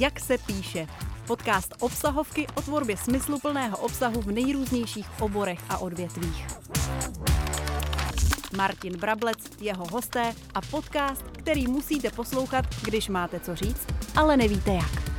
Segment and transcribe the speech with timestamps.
[0.00, 0.86] Jak se píše.
[1.26, 6.46] Podcast obsahovky o tvorbě smysluplného obsahu v nejrůznějších oborech a odvětvích.
[8.56, 13.86] Martin Brablec, jeho hosté a podcast, který musíte poslouchat, když máte co říct,
[14.16, 15.10] ale nevíte jak.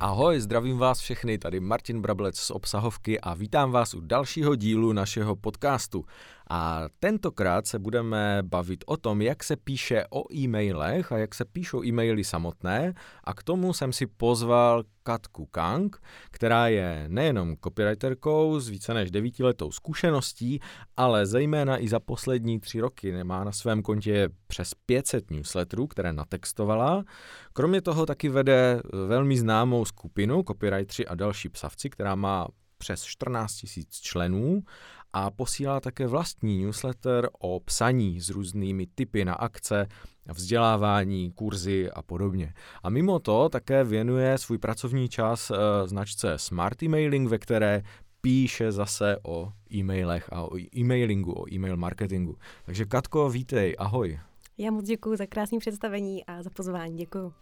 [0.00, 4.92] Ahoj, zdravím vás všechny, tady Martin Brablec z Obsahovky a vítám vás u dalšího dílu
[4.92, 6.04] našeho podcastu.
[6.50, 11.44] A tentokrát se budeme bavit o tom, jak se píše o e-mailech a jak se
[11.44, 15.96] píšou e-maily samotné a k tomu jsem si pozval Katku Kang,
[16.30, 20.60] která je nejenom copywriterkou s více než devítiletou zkušeností,
[20.96, 26.12] ale zejména i za poslední tři roky má na svém kontě přes 500 newsletterů, které
[26.12, 27.04] natextovala.
[27.52, 33.62] Kromě toho taky vede velmi známou skupinu copywriteri a další psavci, která má přes 14
[33.76, 34.62] 000 členů
[35.12, 39.86] a posílá také vlastní newsletter o psaní s různými typy na akce,
[40.28, 42.54] vzdělávání, kurzy a podobně.
[42.82, 45.54] A mimo to také věnuje svůj pracovní čas e,
[45.88, 47.82] značce Smart Emailing, ve které
[48.20, 52.36] píše zase o e-mailech a o e-mailingu, o e-mail marketingu.
[52.64, 54.20] Takže Katko, vítej, ahoj.
[54.58, 57.32] Já moc děkuji za krásné představení a za pozvání, děkuji.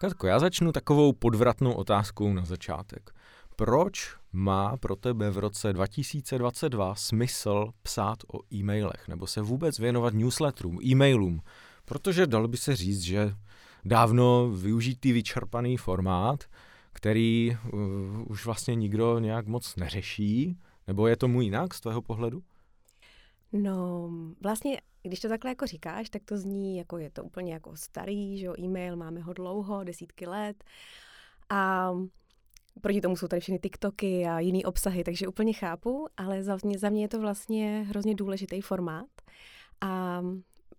[0.00, 3.10] Katko, já začnu takovou podvratnou otázkou na začátek.
[3.60, 10.14] Proč má pro tebe v roce 2022 smysl psát o e-mailech nebo se vůbec věnovat
[10.14, 11.42] newsletterům, e-mailům?
[11.84, 13.34] Protože dalo by se říct, že
[13.84, 16.44] dávno využitý vyčerpaný formát,
[16.92, 17.80] který uh,
[18.26, 22.42] už vlastně nikdo nějak moc neřeší, nebo je tomu jinak z tvého pohledu?
[23.52, 24.10] No,
[24.42, 28.38] vlastně, když to takhle jako říkáš, tak to zní, jako je to úplně jako starý,
[28.38, 30.64] že jo, e-mail, máme ho dlouho, desítky let.
[31.50, 31.92] A
[32.80, 36.78] proti tomu jsou tady všechny TikToky a jiný obsahy, takže úplně chápu, ale za mě,
[36.78, 39.08] za mě je to vlastně hrozně důležitý formát.
[39.80, 40.22] A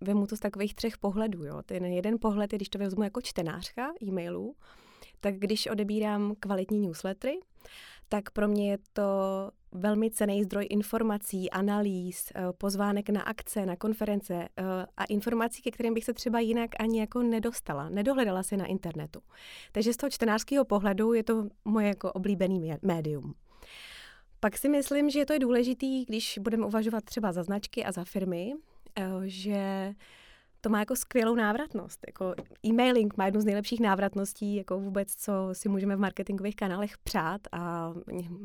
[0.02, 1.46] vemu to z takových třech pohledů.
[1.46, 1.62] Jo.
[1.66, 4.56] Ten jeden pohled je, když to vezmu jako čtenářka e-mailů,
[5.20, 7.40] tak když odebírám kvalitní newslettery,
[8.14, 9.04] tak pro mě je to
[9.72, 14.64] velmi cený zdroj informací, analýz, eh, pozvánek na akce, na konference eh,
[14.98, 19.22] a informací, ke kterým bych se třeba jinak ani jako nedostala, nedohledala si na internetu.
[19.72, 23.33] Takže z toho čtenářského pohledu je to moje jako oblíbený médium.
[24.39, 28.04] Pak si myslím, že to je důležitý, když budeme uvažovat třeba za značky a za
[28.04, 28.54] firmy,
[28.99, 29.93] eh, že
[30.61, 31.99] to má jako skvělou návratnost.
[32.08, 32.33] Jako
[32.66, 37.42] e-mailing má jednu z nejlepších návratností, jako vůbec, co si můžeme v marketingových kanálech přát
[37.52, 37.94] a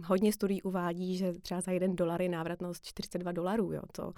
[0.05, 3.73] hodně studií uvádí, že třeba za jeden dolar je návratnost 42 dolarů.
[3.73, 3.83] Jo.
[3.93, 4.13] To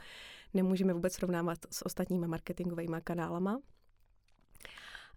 [0.55, 3.59] nemůžeme vůbec srovnávat s ostatníma marketingovými kanálama.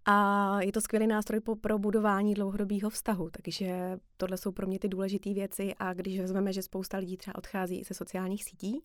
[0.04, 4.78] A je to skvělý nástroj po, pro budování dlouhodobého vztahu, takže tohle jsou pro mě
[4.78, 8.84] ty důležité věci a když vezmeme, že spousta lidí třeba odchází ze sociálních sítí,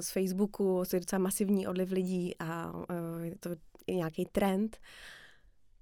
[0.00, 3.50] z Facebooku, je docela masivní odliv lidí a eh, je to
[3.88, 4.78] nějaký trend,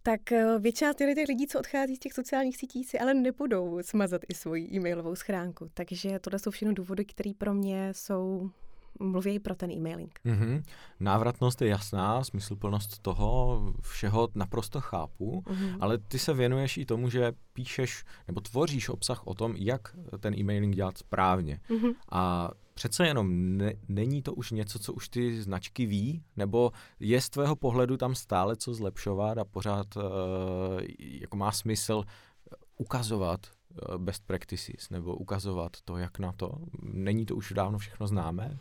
[0.03, 4.23] tak eh, většina těch lidí, co odchází z těch sociálních sítí, si ale nebudou smazat
[4.29, 5.71] i svoji e-mailovou schránku.
[5.75, 8.51] Takže tohle jsou všechno důvody, které pro mě jsou
[9.01, 10.21] mluví pro ten e-mailing.
[10.27, 10.63] Mm-hmm.
[11.01, 15.77] Návratnost je jasná, smysluplnost toho všeho naprosto chápu, mm-hmm.
[15.81, 20.35] ale ty se věnuješ i tomu, že píšeš nebo tvoříš obsah o tom, jak ten
[20.35, 21.61] e-mailing dělat správně.
[21.71, 21.95] Mm-hmm.
[22.11, 27.21] A přece jenom ne, není to už něco, co už ty značky ví, nebo je
[27.21, 30.03] z tvého pohledu tam stále co zlepšovat a pořád uh,
[30.99, 32.05] jako má smysl
[32.77, 36.59] ukazovat uh, best practices nebo ukazovat to, jak na to?
[36.83, 38.59] Není to už dávno všechno známé?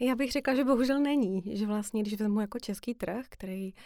[0.00, 3.80] Já bych řekla, že bohužel není, že vlastně, když vezmu jako český trh, který uh,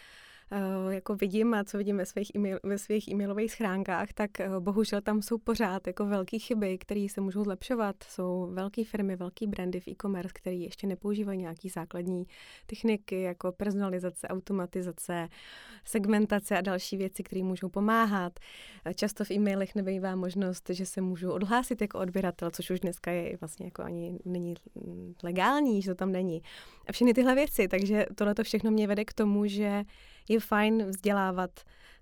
[0.89, 5.01] jako vidím a co vidím ve svých, e-mail, ve svých e-mailových schránkách, tak uh, bohužel
[5.01, 7.95] tam jsou pořád jako velké chyby, které se můžou zlepšovat.
[8.03, 12.27] Jsou velké firmy, velké brandy v e-commerce, které ještě nepoužívají nějaké základní
[12.65, 15.27] techniky jako personalizace, automatizace,
[15.85, 18.39] segmentace a další věci, které můžou pomáhat.
[18.95, 23.37] Často v e-mailech nebývá možnost, že se můžu odhlásit jako odběratel, což už dneska je
[23.37, 24.53] vlastně jako ani není
[25.23, 26.41] legální, že to tam není.
[26.87, 29.83] A všechny tyhle věci, takže tohle to všechno mě vede k tomu, že
[30.29, 31.51] je fajn vzdělávat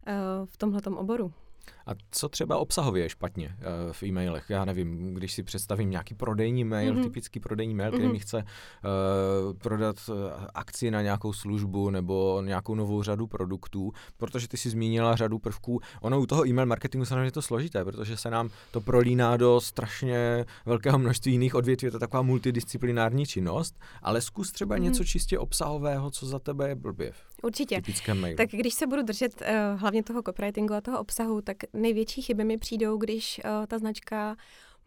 [0.07, 1.33] uh, v tomhle oboru.
[1.87, 4.49] A co třeba obsahově je špatně uh, v e-mailech?
[4.49, 7.03] Já nevím, když si představím nějaký prodejní mail, mm-hmm.
[7.03, 8.11] typický prodejní mail, který mm-hmm.
[8.11, 10.15] mi chce uh, prodat uh,
[10.53, 15.79] akci na nějakou službu nebo nějakou novou řadu produktů, protože ty si zmínila řadu prvků.
[16.01, 19.61] Ono u toho e-mail marketingu samozřejmě je to složité, protože se nám to prolíná do
[19.61, 24.81] strašně velkého množství jiných odvětví, je to taková multidisciplinární činnost, ale zkus třeba mm-hmm.
[24.81, 27.11] něco čistě obsahového, co za tebe je blbě.
[27.45, 27.81] Určitě.
[28.37, 32.43] Tak když se budu držet uh, hlavně toho copywritingu a toho obsahu, tak největší chyby
[32.43, 34.35] mi přijdou, když uh, ta značka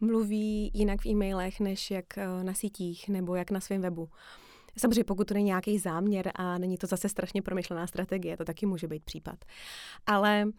[0.01, 4.09] mluví jinak v e-mailech, než jak uh, na sítích nebo jak na svém webu.
[4.77, 8.67] Samozřejmě pokud to není nějaký záměr a není to zase strašně promyšlená strategie, to taky
[8.67, 9.45] může být případ.
[10.07, 10.53] Ale Mm,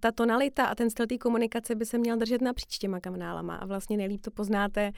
[0.00, 3.66] ta tonalita a ten styl té komunikace by se měl držet napříč těma kanálama a
[3.66, 4.92] vlastně nejlíp to poznáte,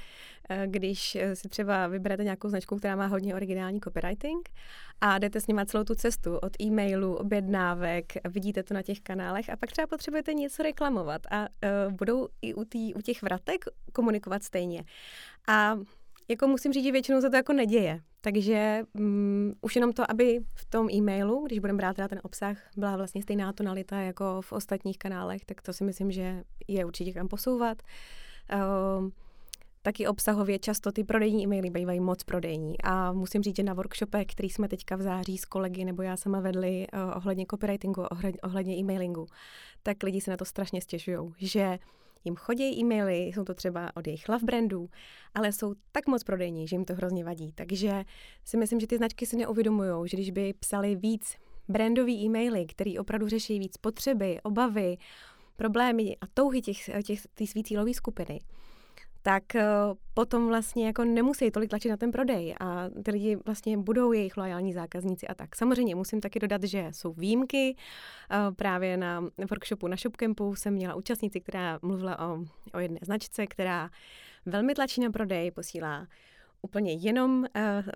[0.49, 4.49] eh, když eh, si třeba vyberete nějakou značku, která má hodně originální copywriting
[5.01, 9.51] a jdete s nima celou tu cestu od e-mailu, objednávek, vidíte to na těch kanálech
[9.51, 13.65] a pak třeba potřebujete něco reklamovat a uh, budou i u, tý, u těch vratek
[13.93, 14.85] komunikovat stejně.
[15.49, 15.77] A
[16.33, 18.01] jako musím říct, že většinou se to jako neděje.
[18.21, 22.57] Takže um, už jenom to, aby v tom e-mailu, když budeme brát teda ten obsah,
[22.77, 27.13] byla vlastně stejná tonalita jako v ostatních kanálech, tak to si myslím, že je určitě
[27.13, 27.83] kam posouvat.
[28.55, 29.09] Uh,
[29.83, 32.75] taky obsahově často ty prodejní e-maily bývají moc prodejní.
[32.85, 36.17] A musím říct, že na workshopech, který jsme teďka v září s kolegy nebo já
[36.17, 38.05] sama vedli uh, ohledně copywritingu,
[38.43, 39.27] ohledně e-mailingu,
[39.83, 41.79] tak lidi se na to strašně stěžují, že
[42.25, 44.91] jim chodí e-maily, jsou to třeba od jejich love brandů,
[45.35, 47.53] ale jsou tak moc prodejní, že jim to hrozně vadí.
[47.53, 48.05] Takže
[48.45, 51.37] si myslím, že ty značky si neuvědomují, že když by psali víc
[51.69, 54.97] brandový e-maily, který opravdu řeší víc potřeby, obavy,
[55.57, 58.41] problémy a touhy těch, těch, těch svý cílové skupiny,
[59.23, 59.61] tak uh,
[60.15, 64.37] potom vlastně jako nemusí tolik tlačit na ten prodej a ty lidi vlastně budou jejich
[64.37, 65.57] loajální zákazníci a tak.
[65.57, 67.77] Samozřejmě musím taky dodat, že jsou výjimky.
[68.31, 72.39] Uh, právě na workshopu na Shopcampu jsem měla účastnici, která mluvila o,
[72.75, 73.91] o jedné značce, která
[74.47, 76.07] velmi tlačí na prodej, posílá
[76.63, 77.47] úplně jenom uh,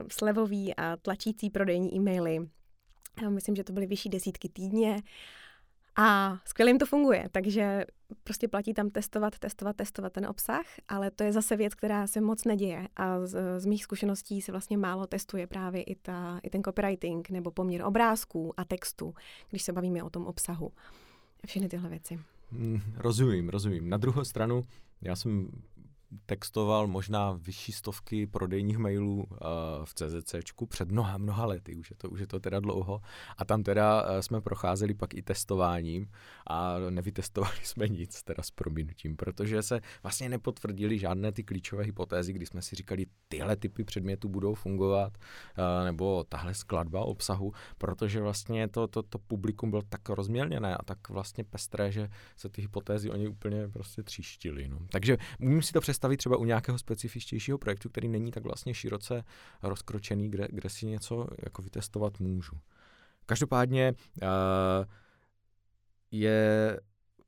[0.09, 2.39] slevový a tlačící prodejní e-maily.
[3.29, 5.03] Myslím, že to byly vyšší desítky týdně
[5.97, 7.85] a skvěle to funguje, takže
[8.25, 12.21] prostě platí tam testovat, testovat, testovat ten obsah, ale to je zase věc, která se
[12.21, 16.51] moc neděje a z, z mých zkušeností se vlastně málo testuje právě i, ta, i
[16.51, 19.15] ten copywriting nebo poměr obrázků a textu,
[19.51, 20.73] když se bavíme o tom obsahu.
[21.47, 22.21] Všechny tyhle věci.
[22.53, 23.89] Hmm, rozumím, rozumím.
[23.89, 24.65] Na druhou stranu,
[25.03, 25.49] já jsem
[26.27, 29.27] textoval možná vyšší stovky prodejních mailů uh,
[29.85, 33.01] v CZCčku před mnoha, mnoha lety, už je, to, už je to teda dlouho.
[33.39, 36.11] A tam teda uh, jsme procházeli pak i testováním
[36.47, 42.33] a nevytestovali jsme nic, teda s prominutím, protože se vlastně nepotvrdili žádné ty klíčové hypotézy,
[42.33, 48.21] kdy jsme si říkali, tyhle typy předmětů budou fungovat, uh, nebo tahle skladba obsahu, protože
[48.21, 52.63] vlastně to, to, to publikum bylo tak rozmělněné a tak vlastně pestré, že se ty
[52.63, 54.69] hypotézy oni úplně prostě tříštili.
[54.69, 54.79] No.
[54.91, 58.75] Takže můžeme si to představit představit třeba u nějakého specifičtějšího projektu, který není tak vlastně
[58.75, 59.25] široce
[59.63, 62.53] rozkročený, kde, kde si něco jako vytestovat můžu.
[63.27, 64.29] Každopádně uh,
[66.11, 66.81] je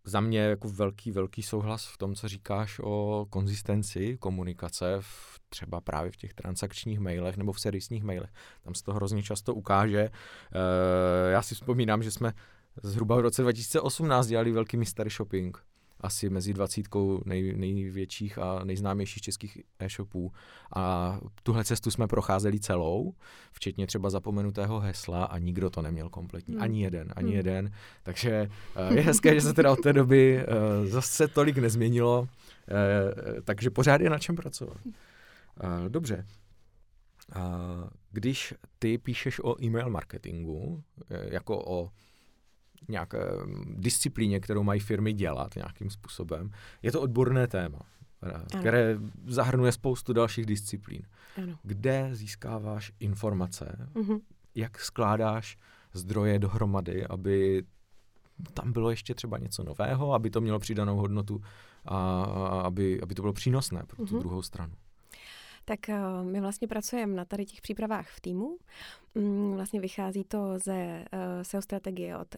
[0.04, 5.80] za mě jako velký, velký souhlas v tom, co říkáš o konzistenci komunikace v, třeba
[5.80, 8.30] právě v těch transakčních mailech nebo v servisních mailech.
[8.62, 10.10] Tam se to hrozně často ukáže.
[10.10, 12.32] Uh, já si vzpomínám, že jsme
[12.82, 15.58] zhruba v roce 2018 dělali velký mystery shopping
[16.00, 20.32] asi mezi dvacítkou nej, největších a nejznámějších českých e-shopů.
[20.76, 23.14] A tuhle cestu jsme procházeli celou,
[23.52, 26.54] včetně třeba zapomenutého hesla a nikdo to neměl kompletní.
[26.54, 26.62] Hmm.
[26.62, 27.36] Ani jeden, ani hmm.
[27.36, 27.70] jeden.
[28.02, 28.50] Takže
[28.90, 32.28] uh, je hezké, že se teda od té doby uh, zase tolik nezměnilo, uh,
[33.44, 34.78] takže pořád je na čem pracovat.
[35.88, 36.26] Dobře.
[38.12, 41.90] Když ty píšeš o e-mail marketingu, jako o
[42.88, 43.18] nějaké
[43.64, 46.50] disciplíně, kterou mají firmy dělat nějakým způsobem.
[46.82, 47.78] Je to odborné téma,
[48.22, 48.44] ano.
[48.60, 51.02] které zahrnuje spoustu dalších disciplín.
[51.42, 51.58] Ano.
[51.62, 54.20] Kde získáváš informace, uh-huh.
[54.54, 55.56] jak skládáš
[55.92, 57.62] zdroje dohromady, aby
[58.54, 61.40] tam bylo ještě třeba něco nového, aby to mělo přidanou hodnotu
[61.84, 62.22] a
[62.64, 64.18] aby, aby to bylo přínosné pro tu uh-huh.
[64.18, 64.74] druhou stranu
[65.68, 68.58] tak uh, my vlastně pracujeme na tady těch přípravách v týmu.
[69.14, 72.28] Um, vlastně vychází to ze uh, SEO strategie od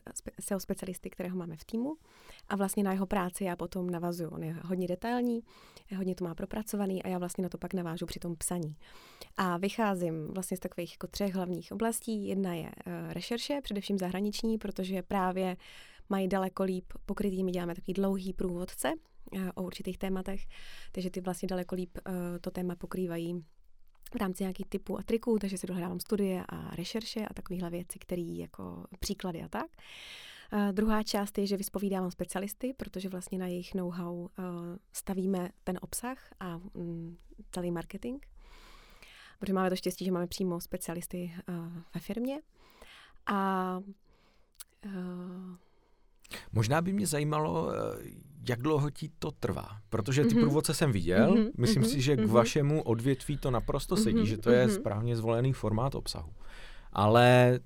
[0.41, 1.97] SEO specialisty, kterého máme v týmu
[2.49, 4.31] a vlastně na jeho práci já potom navazuju.
[4.31, 5.41] On je hodně detailní,
[5.97, 8.77] hodně to má propracovaný a já vlastně na to pak navážu při tom psaní.
[9.37, 12.29] A vycházím vlastně z takových jako třech hlavních oblastí.
[12.29, 15.57] Jedna je uh, rešerše, především zahraniční, protože právě
[16.09, 17.45] mají daleko líp pokrytý.
[17.45, 19.10] My děláme takový dlouhý průvodce, Eh,
[19.55, 20.47] o určitých tématech,
[20.93, 23.45] takže ty vlastně daleko líp eh, to téma pokrývají
[24.15, 27.99] v rámci nějakých typů a triků, takže si dohledávám studie a rešerše a takovéhle věci,
[27.99, 29.67] které jako příklady a tak.
[30.53, 34.29] Uh, druhá část je, že vyspovídávám specialisty, protože vlastně na jejich know-how uh,
[34.93, 37.19] stavíme ten obsah a um,
[37.53, 38.27] celý marketing.
[39.39, 41.55] Protože máme to štěstí, že máme přímo specialisty uh,
[41.95, 42.41] ve firmě.
[43.27, 43.79] A
[44.87, 45.55] uh,
[46.53, 47.77] Možná by mě zajímalo, eh,
[48.49, 50.41] jak dlouho ti to trvá, protože ty mm-hmm.
[50.41, 51.51] průvodce jsem viděl, mm-hmm.
[51.59, 51.87] myslím mm-hmm.
[51.87, 52.27] si, že k mm-hmm.
[52.27, 54.25] vašemu odvětví to naprosto sedí, mm-hmm.
[54.25, 54.75] že to je mm-hmm.
[54.75, 56.33] správně zvolený formát obsahu.
[56.93, 57.61] Ale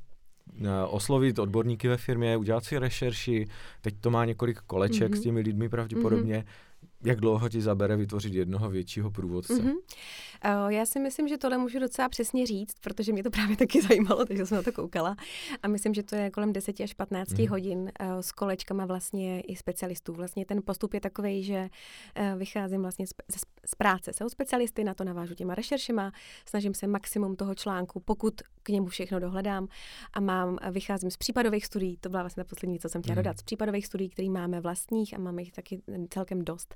[0.65, 3.47] eh, oslovit odborníky ve firmě, udělat si rešerši,
[3.81, 5.19] teď to má několik koleček mm-hmm.
[5.19, 9.55] s těmi lidmi pravděpodobně, mm-hmm jak dlouho ti zabere vytvořit jednoho většího průvodce?
[9.55, 9.75] Mm-hmm.
[10.45, 13.83] Uh, já si myslím, že tohle můžu docela přesně říct, protože mě to právě taky
[13.89, 15.17] zajímalo, takže jsem na to koukala.
[15.63, 17.49] A myslím, že to je kolem 10 až 15 mm.
[17.49, 20.13] hodin uh, s kolečkama vlastně i specialistů.
[20.13, 21.69] Vlastně ten postup je takový, že
[22.19, 23.11] uh, vycházím vlastně z,
[23.67, 26.13] z, práce se specialisty, na to navážu těma rešeršema,
[26.49, 29.69] snažím se maximum toho článku, pokud k němu všechno dohledám
[30.13, 33.23] a mám, vycházím z případových studií, to byla vlastně ta poslední, co jsem chtěla mm.
[33.23, 36.75] dodat, z případových studií, které máme vlastních a máme jich taky celkem dost.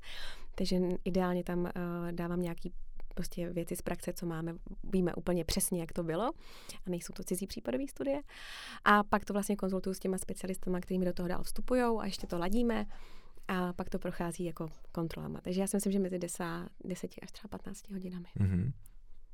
[0.55, 1.71] Takže ideálně tam uh,
[2.11, 2.73] dávám nějaký
[3.13, 6.31] prostě věci z praxe, co máme, víme úplně přesně, jak to bylo
[6.85, 8.21] a nejsou to cizí případové studie.
[8.85, 12.27] A pak to vlastně konzultuju s těma specialistama, kterými do toho dál vstupují a ještě
[12.27, 12.85] to ladíme
[13.47, 15.41] a pak to prochází jako kontrolama.
[15.41, 16.43] Takže já si myslím, že mezi 10,
[16.83, 18.27] 10 až třeba 15 hodinami.
[18.39, 18.71] Mm-hmm.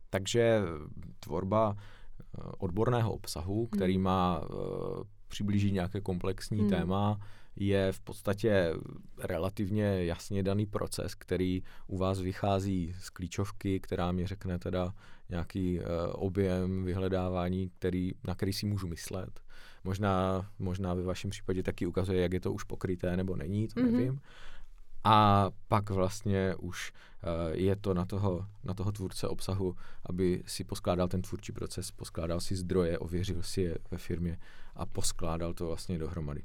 [0.10, 0.62] Takže
[1.20, 4.04] tvorba eh, odborného obsahu, který mm.
[4.04, 6.70] má uh, přiblížit nějaké komplexní mm.
[6.70, 7.20] téma,
[7.56, 8.74] je v podstatě
[9.20, 14.94] relativně jasně daný proces, který u vás vychází z klíčovky, která mi řekne teda
[15.30, 19.40] nějaký uh, objem vyhledávání, který, na který si můžu myslet.
[19.84, 23.80] Možná, možná ve vašem případě taky ukazuje, jak je to už pokryté nebo není, to
[23.80, 23.92] mm-hmm.
[23.92, 24.22] nevím.
[25.04, 30.64] A pak vlastně už uh, je to na toho, na toho tvůrce obsahu, aby si
[30.64, 34.38] poskládal ten tvůrčí proces, poskládal si zdroje, ověřil si je ve firmě
[34.76, 36.44] a poskládal to vlastně dohromady.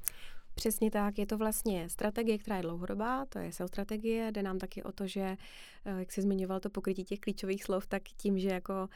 [0.60, 4.58] Přesně tak, je to vlastně strategie, která je dlouhodobá, to je SEO strategie, jde nám
[4.58, 5.36] taky o to, že,
[5.84, 8.88] eh, jak jsi zmiňoval to pokrytí těch klíčových slov, tak tím, že jako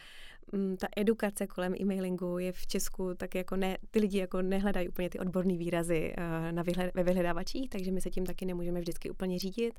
[0.53, 4.43] m, mm, ta edukace kolem e-mailingu je v Česku, tak jako ne, ty lidi jako
[4.43, 8.47] nehledají úplně ty odborné výrazy uh, na vyhled, ve vyhledávačích, takže my se tím taky
[8.47, 9.75] nemůžeme vždycky úplně řídit,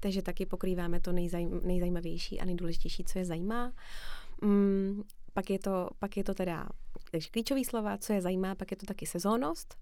[0.00, 3.72] takže taky pokrýváme to nejzajím, nejzajímavější a nejdůležitější, co je zajímá.
[4.42, 6.68] Um, pak je to, pak je to teda
[7.10, 9.76] takže klíčový slova, co je zajímá, pak je to taky sezónnost,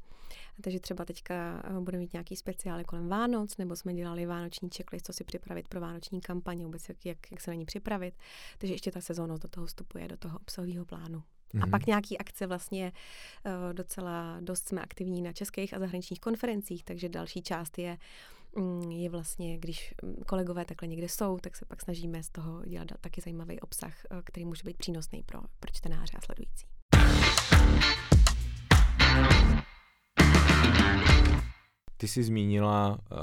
[0.62, 5.06] takže třeba teďka eh, budeme mít nějaký speciály kolem Vánoc, nebo jsme dělali vánoční checklist,
[5.06, 8.14] co si připravit pro vánoční kampaně, vůbec jak, jak, jak se na ní připravit.
[8.58, 11.18] Takže ještě ta sezónnost do toho vstupuje, do toho obsahového plánu.
[11.18, 11.62] Mm-hmm.
[11.62, 11.70] A mhm.
[11.70, 12.92] pak nějaký akce vlastně
[13.46, 17.98] uh, docela dost jsme aktivní na českých a zahraničních konferencích, takže další část je
[18.56, 22.64] mm, je vlastně, když mm, kolegové takhle někde jsou, tak se pak snažíme z toho
[22.64, 26.75] dělat taky zajímavý obsah, eh, který může být přínosný pro, pro čtenáře a sledující.
[31.96, 33.18] Ty jsi zmínila uh,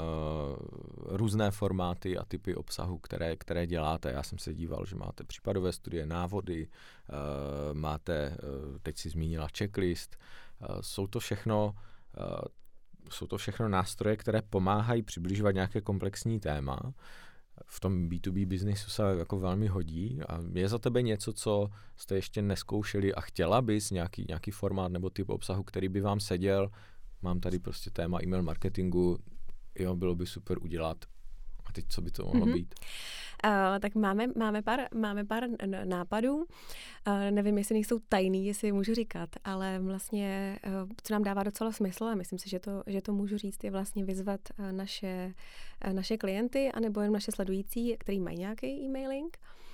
[1.16, 4.12] různé formáty a typy obsahu, které, které děláte.
[4.12, 9.48] Já jsem se díval, že máte případové studie, návody, uh, máte, uh, teď si zmínila
[9.58, 10.16] checklist.
[10.60, 11.74] Uh, jsou to všechno
[12.18, 12.34] uh,
[13.10, 16.80] jsou to všechno nástroje, které pomáhají přibližovat nějaké komplexní téma.
[17.66, 20.20] V tom B2B biznisu se jako velmi hodí.
[20.28, 24.92] A je za tebe něco, co jste ještě neskoušeli a chtěla bys nějaký, nějaký formát
[24.92, 26.70] nebo typ obsahu, který by vám seděl
[27.24, 29.18] mám tady prostě téma e-mail marketingu,
[29.78, 31.04] jo, bylo by super udělat.
[31.74, 32.54] Teď co by to mohlo mm-hmm.
[32.54, 32.74] být?
[33.44, 33.50] Uh,
[33.80, 35.44] tak máme, máme, pár, máme pár
[35.84, 36.36] nápadů.
[36.36, 36.44] Uh,
[37.30, 42.04] nevím, jestli nejsou tajný, jestli můžu říkat, ale vlastně, uh, co nám dává docela smysl,
[42.04, 45.34] a myslím si, že to, že to můžu říct, je vlastně vyzvat uh, naše,
[45.86, 49.64] uh, naše klienty, anebo jen naše sledující, který mají nějaký e-mailing, uh,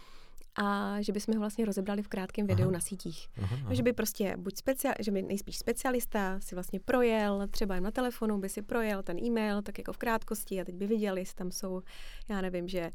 [0.62, 2.72] a že bychom ho vlastně rozebrali v krátkém videu aha.
[2.72, 3.28] na sítích.
[3.42, 3.74] Aha, aha.
[3.74, 7.90] Že by prostě buď speciál, že by nejspíš specialista si vlastně projel, třeba jen na
[7.90, 11.34] telefonu by si projel ten e-mail, tak jako v krátkosti a teď by viděli, jestli
[11.34, 11.82] tam jsou,
[12.28, 12.90] já nevím, že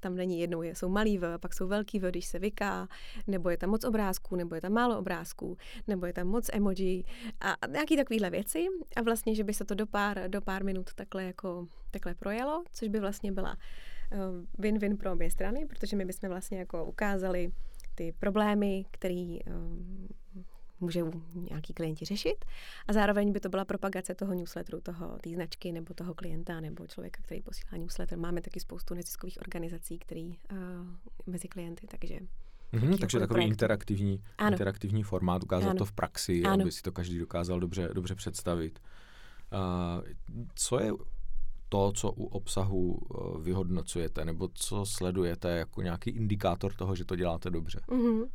[0.00, 2.88] tam není jednou, jsou malý V, pak jsou velký V, když se vyká,
[3.26, 5.56] nebo je tam moc obrázků, nebo je tam málo obrázků,
[5.86, 7.04] nebo je tam moc emoji
[7.40, 10.94] a nějaký takovýhle věci a vlastně, že by se to do pár, do pár minut
[10.94, 13.56] takhle jako takhle projelo, což by vlastně byla
[14.58, 17.52] win-win pro obě strany, protože my bychom vlastně jako ukázali
[17.94, 19.52] ty problémy, které eh,
[20.80, 21.02] může
[21.34, 22.44] nějaký klienti řešit
[22.88, 26.86] a zároveň by to byla propagace toho newsletteru, toho, té značky nebo toho klienta nebo
[26.86, 28.18] člověka, který posílá newsletter.
[28.18, 30.58] Máme taky spoustu neziskových organizací, který uh,
[31.26, 32.18] mezi klienty, takže
[32.72, 35.78] Mm-hmm, takže takový interaktivní, interaktivní formát, ukázat ano.
[35.78, 36.62] to v praxi, ano.
[36.62, 38.78] aby si to každý dokázal dobře, dobře představit.
[39.52, 40.04] Uh,
[40.54, 40.92] co je
[41.76, 47.16] to, co u obsahu eh, vyhodnocujete, nebo co sledujete jako nějaký indikátor toho, že to
[47.16, 47.80] děláte dobře?
[47.88, 48.28] Mm-hmm.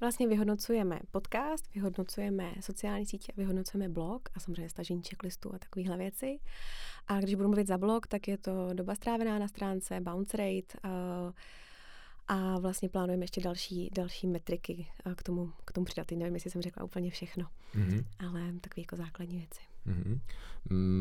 [0.00, 6.38] Vlastně vyhodnocujeme podcast, vyhodnocujeme sociální sítě, vyhodnocujeme blog a samozřejmě stažení checklistu a takovéhle věci.
[7.08, 10.78] A když budu mluvit za blog, tak je to doba strávená na stránce, bounce rate,
[10.84, 11.32] uh,
[12.28, 14.86] a vlastně plánujeme ještě další, další metriky
[15.16, 16.10] k tomu, k tomu přidat.
[16.10, 18.04] Nevím, jestli jsem řekla úplně všechno, mm-hmm.
[18.18, 19.60] ale takové jako základní věci.
[19.86, 20.18] Mm-hmm.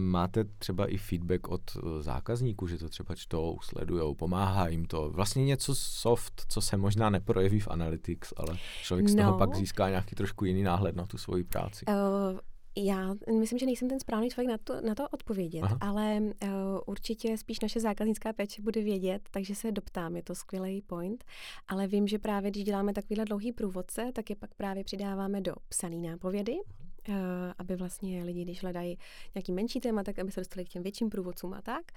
[0.10, 5.10] Máte třeba i feedback od eh, zákazníků, že to třeba čtou, sledujou, pomáhá jim to.
[5.10, 9.24] Vlastně něco soft, co se možná neprojeví v Analytics, ale člověk z no.
[9.24, 11.86] toho pak získá nějaký trošku jiný náhled na tu svoji práci.
[11.86, 12.40] Uh,
[12.78, 15.78] Já myslím, že nejsem ten správný člověk na to, na to odpovědět, Aha.
[15.82, 16.50] ale uh,
[16.86, 21.24] určitě spíš naše zákaznická péče bude vědět, takže se doptám, je to skvělý point,
[21.68, 25.54] ale vím, že právě když děláme takovýhle dlouhý průvodce, tak je pak právě přidáváme do
[25.70, 26.56] psaný nápovědy,
[27.58, 28.98] aby vlastně lidi, když hledají
[29.36, 31.92] nějaký menší téma, tak aby se dostali k těm větším průvodcům a tak.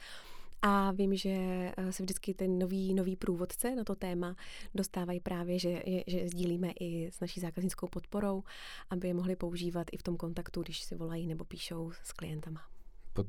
[0.62, 4.36] A vím, že eh, se vždycky ten nový, nový průvodce na to téma
[4.74, 8.42] dostávají právě, že, že sdílíme i s naší zákaznickou podporou,
[8.90, 12.77] aby je mohli používat i v tom kontaktu, když si volají nebo píšou s klientama.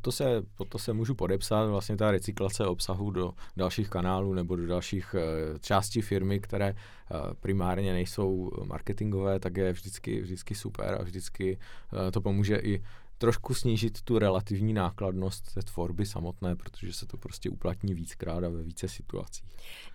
[0.02, 4.68] To, se, to se můžu podepsat, vlastně ta recyklace obsahu do dalších kanálů nebo do
[4.68, 11.04] dalších uh, částí firmy, které uh, primárně nejsou marketingové, tak je vždycky, vždycky super a
[11.04, 11.58] vždycky
[11.94, 12.84] uh, to pomůže i
[13.20, 18.50] trošku snížit tu relativní nákladnost té tvorby samotné, protože se to prostě uplatní víckrát a
[18.50, 19.46] ve více situacích.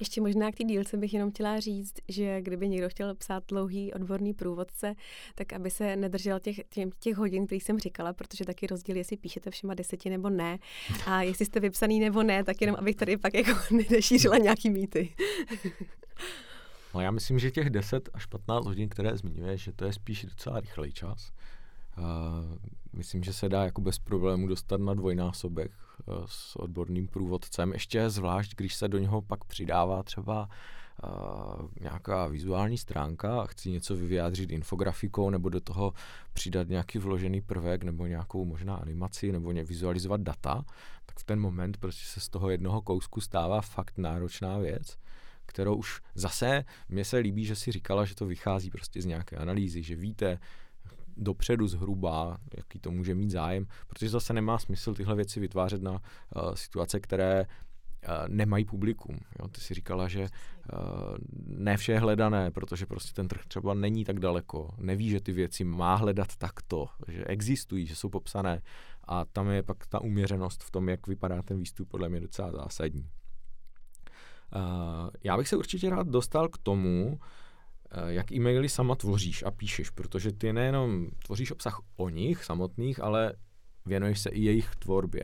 [0.01, 3.93] Ještě možná k té dílce bych jenom chtěla říct, že kdyby někdo chtěl psát dlouhý
[3.93, 4.95] odborný průvodce,
[5.35, 9.17] tak aby se nedržel těch, těch, těch hodin, který jsem říkala, protože taky rozdíl, jestli
[9.17, 10.59] píšete všema deseti nebo ne.
[11.07, 13.51] A jestli jste vypsaný nebo ne, tak jenom abych tady pak jako
[13.91, 15.15] nešířila nějaký mýty.
[16.95, 20.25] No já myslím, že těch 10 až 15 hodin, které zmiňuješ, že to je spíš
[20.25, 21.33] docela rychlej čas.
[22.97, 25.71] Myslím, že se dá jako bez problému dostat na dvojnásobek
[26.07, 27.73] uh, s odborným průvodcem.
[27.73, 33.71] Ještě zvlášť, když se do něho pak přidává třeba uh, nějaká vizuální stránka a chci
[33.71, 35.93] něco vyjádřit infografikou nebo do toho
[36.33, 40.65] přidat nějaký vložený prvek nebo nějakou možná animaci nebo vizualizovat data,
[41.07, 44.99] tak v ten moment prostě se z toho jednoho kousku stává fakt náročná věc
[45.47, 49.37] kterou už zase mně se líbí, že si říkala, že to vychází prostě z nějaké
[49.37, 50.39] analýzy, že víte,
[51.17, 55.93] dopředu zhruba, jaký to může mít zájem, protože zase nemá smysl tyhle věci vytvářet na
[55.93, 55.99] uh,
[56.55, 59.19] situace, které uh, nemají publikum.
[59.41, 59.49] Jo?
[59.49, 60.29] Ty si říkala, že uh,
[61.47, 65.33] ne vše je hledané, protože prostě ten trh třeba není tak daleko, neví, že ty
[65.33, 68.63] věci má hledat takto, že existují, že jsou popsané
[69.05, 72.53] a tam je pak ta uměřenost v tom, jak vypadá ten výstup, podle mě docela
[72.53, 73.09] zásadní.
[74.57, 77.19] Uh, já bych se určitě rád dostal k tomu, Eh,
[78.07, 83.33] jak e-maily sama tvoříš a píšeš, protože ty nejenom tvoříš obsah o nich samotných, ale
[83.87, 85.23] věnuješ se i jejich tvorbě.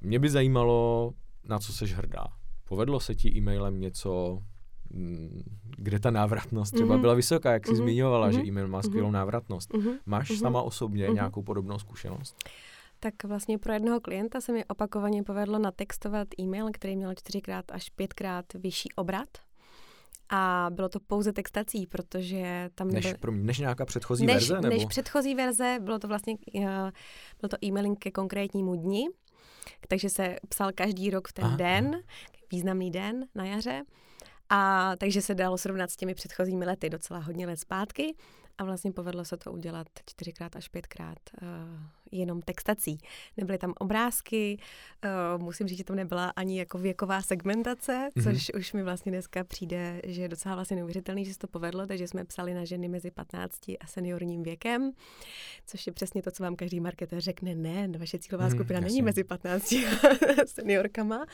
[0.00, 1.12] Mě by zajímalo,
[1.44, 2.26] na co seš hrdá.
[2.68, 4.42] Povedlo se ti e-mailem něco,
[4.90, 5.42] mm,
[5.78, 7.00] kde ta návratnost třeba mm-hmm.
[7.00, 7.76] byla vysoká, jak jsi mm-hmm.
[7.76, 8.32] zmiňovala, mm-hmm.
[8.32, 8.48] že mhm.
[8.48, 9.12] e-mail má skvělou mm-hmm.
[9.12, 9.72] návratnost.
[9.72, 9.98] Mm-hmm.
[10.06, 10.40] Máš mm-hmm.
[10.40, 11.14] sama osobně mm-hmm.
[11.14, 12.36] nějakou podobnou zkušenost?
[13.00, 17.90] Tak vlastně pro jednoho klienta se mi opakovaně povedlo natextovat e-mail, který měl čtyřikrát až
[17.90, 19.28] pětkrát vyšší obrat
[20.28, 23.10] a bylo to pouze textací, protože tam nebyl...
[23.10, 24.54] Než, mě, než nějaká předchozí než, verze?
[24.54, 24.68] Nebo?
[24.68, 26.62] Než předchozí verze, bylo to vlastně, uh,
[27.40, 29.08] bylo to e-mailing ke konkrétnímu dni,
[29.88, 31.56] takže se psal každý rok v ten Aha.
[31.56, 32.00] den,
[32.52, 33.82] významný den na jaře.
[34.48, 38.14] A takže se dalo srovnat s těmi předchozími lety, docela hodně let zpátky.
[38.58, 41.48] A vlastně povedlo se to udělat čtyřikrát až pětkrát uh,
[42.12, 42.98] jenom textací.
[43.36, 44.58] Nebyly tam obrázky,
[45.04, 48.22] uh, musím říct, že tam nebyla ani jako věková segmentace, mm-hmm.
[48.22, 51.86] což už mi vlastně dneska přijde, že je docela vlastně neuvěřitelný, že se to povedlo,
[51.86, 54.92] takže jsme psali na ženy mezi 15 a seniorním věkem,
[55.66, 59.02] což je přesně to, co vám každý marketer řekne, ne, vaše cílová mm, skupina není
[59.02, 59.76] mezi 15 a
[60.46, 61.26] seniorkama,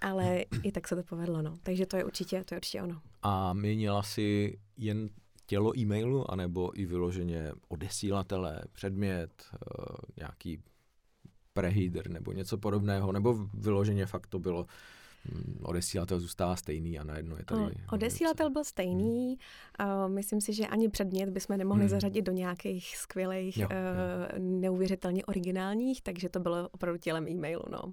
[0.00, 1.54] ale i tak se to povedlo, no.
[1.62, 3.00] Takže to je určitě, to je určitě ono.
[3.22, 5.08] A měnila si jen
[5.50, 10.62] tělo e-mailu, anebo i vyloženě odesílatele, předmět, uh, nějaký
[11.52, 14.66] preheader nebo něco podobného, nebo vyloženě fakt to bylo
[15.24, 17.74] hm, odesílatel zůstává stejný a najednou je tady...
[17.92, 19.38] Odesílatel byl stejný.
[19.80, 20.14] Hmm.
[20.14, 21.90] Myslím si, že ani předmět bychom nemohli hmm.
[21.90, 24.38] zařadit do nějakých skvělých, jo, uh, jo.
[24.38, 27.92] neuvěřitelně originálních, takže to bylo opravdu tělem e-mailu, no.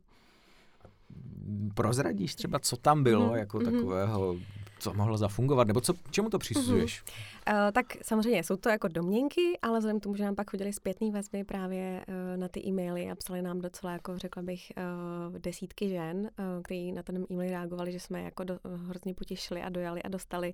[1.75, 3.37] Prozradíš třeba, co tam bylo, mm-hmm.
[3.37, 3.71] jako mm-hmm.
[3.71, 4.35] takového
[4.79, 7.03] co mohlo zafungovat, nebo co, čemu to přisuzuješ?
[7.03, 7.65] Mm-hmm.
[7.65, 10.73] Uh, tak samozřejmě jsou to jako domněnky, ale vzhledem k tomu, že nám pak chodili
[10.73, 15.39] zpětný vazby právě uh, na ty e-maily a psali nám docela, jako řekla bych, uh,
[15.39, 19.61] desítky žen, uh, kteří na ten e-mail reagovali, že jsme jako do, uh, hrozně potěšili
[19.61, 20.53] a dojali a dostali,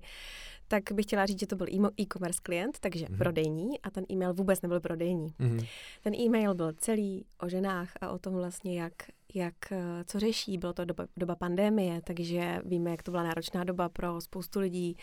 [0.68, 1.66] tak bych chtěla říct, že to byl
[2.00, 3.18] e-commerce klient, takže mm-hmm.
[3.18, 5.34] prodejní a ten e-mail vůbec nebyl prodejní.
[5.40, 5.66] Mm-hmm.
[6.02, 8.92] Ten e-mail byl celý o ženách a o tom vlastně, jak
[9.34, 10.58] jak, eh, co řeší.
[10.58, 14.96] Bylo to doba, doba pandémie, takže víme, jak to byla náročná doba pro spoustu lidí,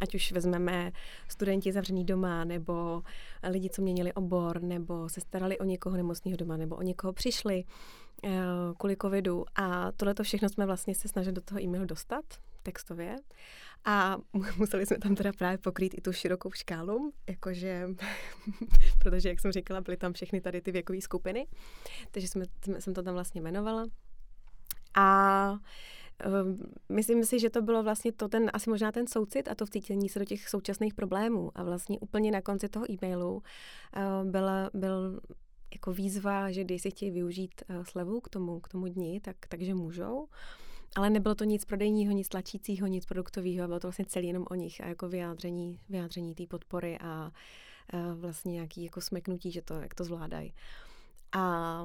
[0.00, 0.92] ať už vezmeme
[1.28, 3.02] studenti zavřený doma, nebo
[3.50, 7.64] lidi, co měnili obor, nebo se starali o někoho nemocného doma, nebo o někoho přišli
[8.24, 8.30] uh,
[8.78, 9.44] kvůli covidu.
[9.56, 12.24] A tohle to všechno jsme vlastně se snažili do toho e-mailu dostat
[12.62, 13.16] textově.
[13.84, 14.16] A
[14.56, 17.88] museli jsme tam teda právě pokrýt i tu širokou škálu, jakože,
[18.98, 21.46] protože, jak jsem říkala, byly tam všechny tady ty věkové skupiny,
[22.10, 22.44] takže jsme,
[22.78, 23.86] jsem to tam vlastně jmenovala.
[24.94, 25.58] A
[26.88, 30.08] myslím si, že to bylo vlastně to ten, asi možná ten soucit a to vcítění
[30.08, 31.50] se do těch současných problémů.
[31.54, 35.20] A vlastně úplně na konci toho e-mailu uh, byla, byl
[35.72, 39.36] jako výzva, že když si chtějí využít uh, slevu k tomu, k tomu dni, tak,
[39.48, 40.28] takže můžou.
[40.96, 44.54] Ale nebylo to nic prodejního, nic tlačícího, nic produktového, bylo to vlastně celý jenom o
[44.54, 47.32] nich a jako vyjádření, vyjádření té podpory a
[47.94, 50.54] uh, vlastně nějaký jako smeknutí, že to, jak to zvládají.
[51.32, 51.84] A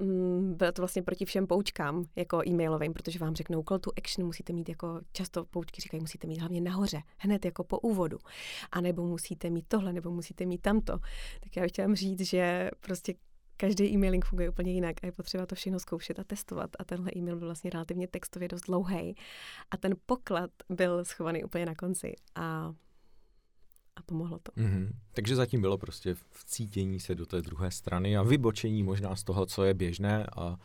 [0.00, 4.26] mm, bylo to vlastně proti všem poučkám, jako e-mailovým, protože vám řeknou call to action,
[4.26, 8.18] musíte mít jako, často poučky říkají, musíte mít hlavně nahoře, hned jako po úvodu,
[8.72, 10.98] a nebo musíte mít tohle, nebo musíte mít tamto.
[11.40, 13.14] Tak já bych chtěla říct, že prostě
[13.60, 16.70] každý e-mailing funguje úplně jinak a je potřeba to všechno zkoušet a testovat.
[16.78, 19.14] A tenhle e-mail byl vlastně relativně textově dost dlouhý
[19.70, 22.14] a ten poklad byl schovaný úplně na konci.
[22.34, 22.74] A
[23.96, 24.52] a pomohlo to.
[24.52, 24.88] Mm-hmm.
[25.12, 29.46] Takže zatím bylo prostě vcítění se do té druhé strany a vybočení možná z toho,
[29.46, 30.56] co je běžné a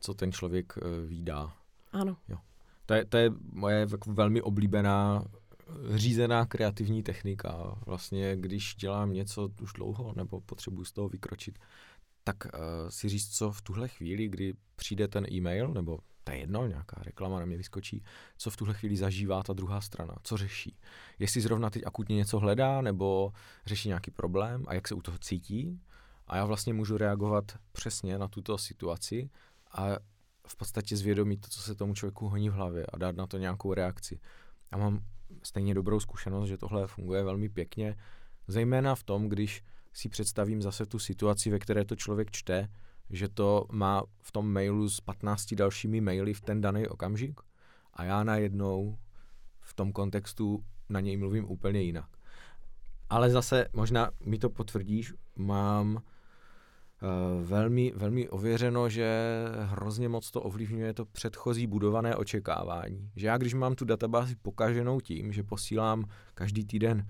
[0.00, 1.52] co ten člověk uh, výdá.
[1.92, 2.16] Ano.
[2.28, 2.36] Jo.
[2.86, 5.24] To je, to je moje velmi oblíbená
[5.94, 7.78] řízená kreativní technika.
[7.86, 11.58] Vlastně, když dělám něco už dlouho nebo potřebuji z toho vykročit,
[12.24, 12.50] tak uh,
[12.88, 17.02] si říct, co v tuhle chvíli, kdy přijde ten e-mail, nebo to je jedno, nějaká
[17.02, 18.04] reklama na mě vyskočí,
[18.36, 20.76] co v tuhle chvíli zažívá ta druhá strana, co řeší.
[21.18, 23.32] Jestli zrovna teď akutně něco hledá, nebo
[23.66, 25.80] řeší nějaký problém a jak se u toho cítí.
[26.26, 29.30] A já vlastně můžu reagovat přesně na tuto situaci
[29.72, 29.86] a
[30.46, 33.38] v podstatě zvědomit to, co se tomu člověku honí v hlavě a dát na to
[33.38, 34.20] nějakou reakci.
[34.72, 35.00] Já mám
[35.42, 37.96] stejně dobrou zkušenost, že tohle funguje velmi pěkně,
[38.48, 42.68] zejména v tom, když si představím zase tu situaci, ve které to člověk čte,
[43.10, 47.40] že to má v tom mailu s 15 dalšími maily v ten daný okamžik
[47.94, 48.98] a já najednou
[49.60, 52.08] v tom kontextu na něj mluvím úplně jinak.
[53.10, 56.00] Ale zase, možná mi to potvrdíš, mám uh,
[57.46, 59.30] velmi, velmi ověřeno, že
[59.62, 63.10] hrozně moc to ovlivňuje to předchozí budované očekávání.
[63.16, 66.04] Že já, když mám tu databázi pokaženou tím, že posílám
[66.34, 67.06] každý týden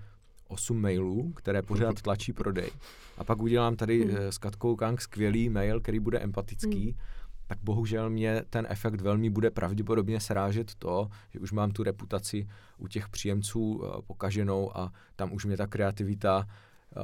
[0.47, 2.69] 8 mailů, které pořád tlačí prodej.
[3.17, 4.17] A pak udělám tady hmm.
[4.17, 6.99] s Katkou Kang skvělý mail, který bude empatický, hmm.
[7.47, 12.47] tak bohužel mě ten efekt velmi bude pravděpodobně srážet to, že už mám tu reputaci
[12.77, 16.47] u těch příjemců eh, pokaženou a tam už mě ta kreativita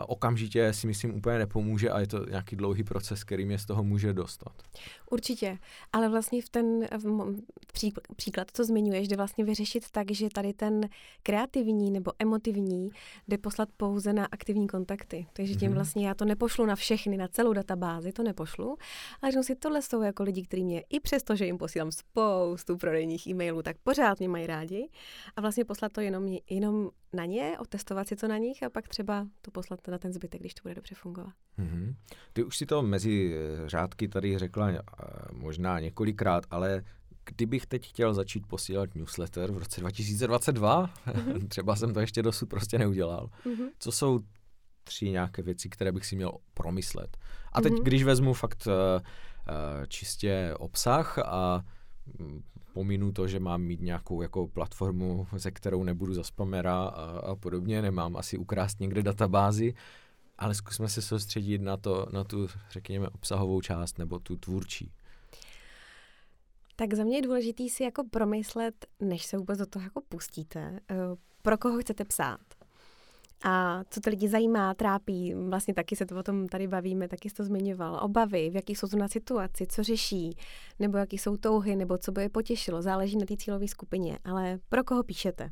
[0.08, 3.84] okamžitě si myslím úplně nepomůže a je to nějaký dlouhý proces, který mě z toho
[3.84, 4.54] může dostat.
[5.12, 5.58] Určitě,
[5.93, 7.41] ale vlastně v ten v
[7.73, 10.89] pří, příklad, co zmiňuješ, jde vlastně vyřešit tak, že tady ten
[11.23, 12.89] kreativní nebo emotivní
[13.27, 15.27] jde poslat pouze na aktivní kontakty.
[15.34, 15.73] Takže tím mm-hmm.
[15.73, 18.77] vlastně já to nepošlu na všechny, na celou databázi, to nepošlu,
[19.21, 22.77] ale že si tohle jsou jako lidi, kteří mě i přesto, že jim posílám spoustu
[22.77, 24.89] prodejních e-mailů, tak pořád mě mají rádi
[25.36, 28.88] a vlastně poslat to jenom, jenom na ně, otestovat si to na nich a pak
[28.88, 31.33] třeba to poslat na ten zbytek, když to bude dobře fungovat.
[31.59, 31.95] Mm-hmm.
[32.33, 34.81] Ty už si to mezi eh, řádky tady řekla eh,
[35.31, 36.83] možná několikrát, ale
[37.25, 41.47] kdybych teď chtěl začít posílat newsletter v roce 2022, mm-hmm.
[41.47, 43.69] třeba jsem to ještě dosud prostě neudělal, mm-hmm.
[43.79, 44.19] co jsou
[44.83, 47.17] tři nějaké věci, které bych si měl promyslet.
[47.51, 47.83] A teď, mm-hmm.
[47.83, 51.63] když vezmu fakt uh, uh, čistě obsah a
[52.19, 57.19] mm, pominu to, že mám mít nějakou jako platformu, ze kterou nebudu za spamera a,
[57.19, 59.73] a podobně, nemám asi ukrást někde databázi,
[60.38, 64.91] ale zkusme se soustředit na, to, na tu, řekněme, obsahovou část nebo tu tvůrčí.
[66.75, 70.79] Tak za mě je důležité si jako promyslet, než se vůbec do toho jako pustíte,
[70.91, 70.95] eh,
[71.41, 72.39] pro koho chcete psát
[73.43, 77.30] a co ty lidi zajímá, trápí, vlastně taky se to o tom tady bavíme, taky
[77.30, 80.38] jsi to zmiňoval, obavy, v jakých jsou na situaci, co řeší,
[80.80, 84.60] nebo jaký jsou touhy, nebo co by je potěšilo, záleží na té cílové skupině, ale
[84.69, 85.51] pro koho píšete.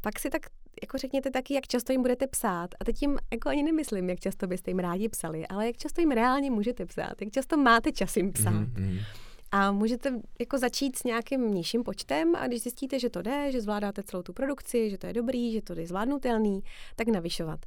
[0.00, 0.42] Pak si tak
[0.82, 2.70] jako řekněte taky, jak často jim budete psát.
[2.80, 6.00] A teď jim jako ani nemyslím, jak často byste jim rádi psali, ale jak často
[6.00, 8.52] jim reálně můžete psát, jak často máte čas jim psát.
[8.52, 9.00] Mm-hmm.
[9.54, 13.60] A můžete jako začít s nějakým nižším počtem a když zjistíte, že to jde, že
[13.60, 16.62] zvládáte celou tu produkci, že to je dobrý, že to je zvládnutelný,
[16.96, 17.60] tak navyšovat.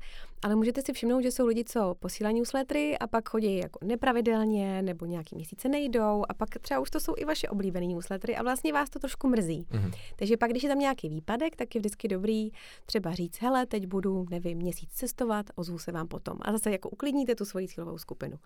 [0.43, 4.81] Ale můžete si všimnout, že jsou lidi, co posílají newslettery a pak chodí jako nepravidelně
[4.81, 8.43] nebo nějaký měsíce nejdou a pak třeba už to jsou i vaše oblíbené newslettery a
[8.43, 9.67] vlastně vás to trošku mrzí.
[9.71, 9.93] Mm-hmm.
[10.15, 12.51] Takže pak, když je tam nějaký výpadek, tak je vždycky dobrý
[12.85, 16.37] třeba říct, hele, teď budu, nevím, měsíc cestovat, ozvu se vám potom.
[16.41, 18.37] A zase jako uklidníte tu svoji cílovou skupinu.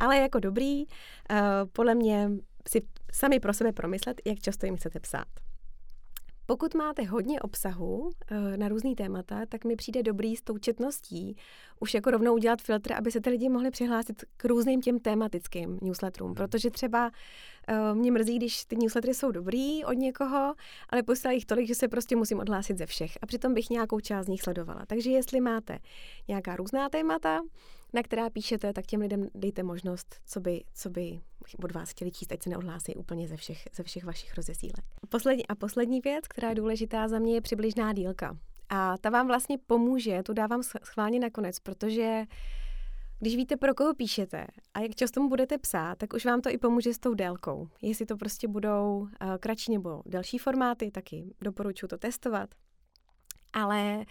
[0.00, 1.36] Ale jako dobrý, uh,
[1.72, 2.30] podle mě
[2.68, 5.26] si sami pro sebe promyslet, jak často jim chcete psát.
[6.46, 11.36] Pokud máte hodně obsahu eh, na různý témata, tak mi přijde dobrý s tou četností
[11.80, 15.78] už jako rovnou udělat filtr, aby se ty lidi mohli přihlásit k různým těm tématickým
[15.82, 17.10] newsletterům, protože třeba
[17.68, 20.54] uh, mě mrzí, když ty newslettery jsou dobrý od někoho,
[20.88, 24.00] ale posílají jich tolik, že se prostě musím odhlásit ze všech a přitom bych nějakou
[24.00, 24.86] část z nich sledovala.
[24.86, 25.78] Takže jestli máte
[26.28, 27.40] nějaká různá témata,
[27.92, 31.20] na která píšete, tak těm lidem dejte možnost, co by, co by
[31.64, 34.84] od vás chtěli číst, ať se neodhlásí úplně ze všech, ze všech vašich rozesílek.
[35.08, 38.38] Poslední, a poslední věc, která je důležitá za mě, je přibližná dílka.
[38.68, 42.24] A ta vám vlastně pomůže, tu dávám schválně nakonec, protože
[43.18, 46.50] když víte, pro koho píšete a jak často mu budete psát, tak už vám to
[46.50, 47.68] i pomůže s tou délkou.
[47.82, 49.08] Jestli to prostě budou uh,
[49.40, 52.54] kratší nebo delší formáty, taky doporučuji to testovat.
[53.52, 54.04] Ale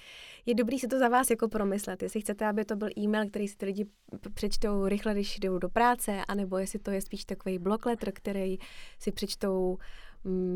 [0.46, 3.48] je dobrý si to za vás jako promyslet, jestli chcete, aby to byl e-mail, který
[3.48, 3.86] si ty lidi
[4.34, 8.58] přečtou rychle, když jdou do práce, anebo jestli to je spíš takový block letter, který
[9.00, 9.78] si přečtou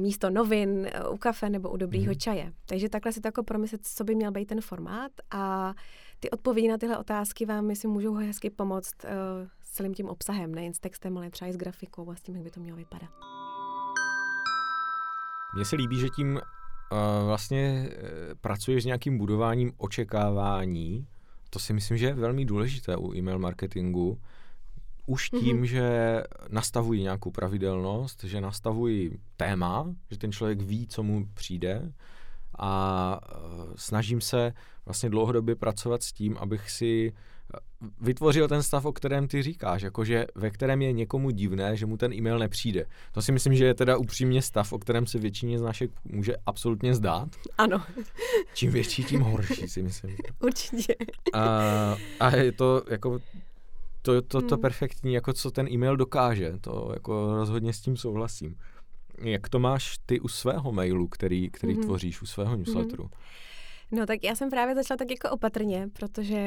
[0.02, 2.20] místo novin eh, u kafe nebo u dobrýho mm.
[2.20, 2.54] čaje.
[2.66, 5.74] Takže takhle si to jako promyslet, co by měl být ten formát a
[6.20, 9.10] ty odpovědi na tyhle otázky vám, myslím, můžou hezky pomoct uh,
[9.64, 12.36] s celým tím obsahem, nejen s textem, ale třeba i s grafikou a s tím,
[12.36, 13.10] jak by to mělo vypadat.
[15.56, 16.40] Mně se líbí, že tím
[17.26, 18.00] vlastně uh,
[18.42, 21.08] pracuješ s nějakým budováním očekávání.
[21.50, 24.20] To si myslím, že je velmi důležité u e-mail marketingu,
[25.06, 25.64] už tím, mm-hmm.
[25.64, 31.92] že nastavují nějakou pravidelnost, že nastavují téma, že ten člověk ví, co mu přijde
[32.60, 34.54] a uh, snažím se
[34.86, 37.14] vlastně dlouhodobě pracovat s tím, abych si
[38.02, 41.98] vytvořil ten stav, o kterém ty říkáš, jakože ve kterém je někomu divné, že mu
[41.98, 42.86] ten e-mail nepřijde.
[43.12, 46.36] To si myslím, že je teda upřímně stav, o kterém se většině z našich může
[46.46, 47.30] absolutně zdát.
[47.58, 47.84] Ano.
[48.54, 50.18] Čím větší, tím horší, si myslím.
[50.40, 50.96] Určitě.
[51.34, 53.20] A, a je to jako
[54.02, 54.62] to, to, to hmm.
[54.62, 58.56] perfektní, jako co ten e-mail dokáže, to jako rozhodně s tím souhlasím.
[59.22, 61.84] Jak to máš ty u svého mailu, který, který hmm.
[61.84, 63.04] tvoříš, u svého newsletteru?
[63.04, 63.12] Hmm.
[63.92, 66.40] No tak já jsem právě začala tak jako opatrně, protože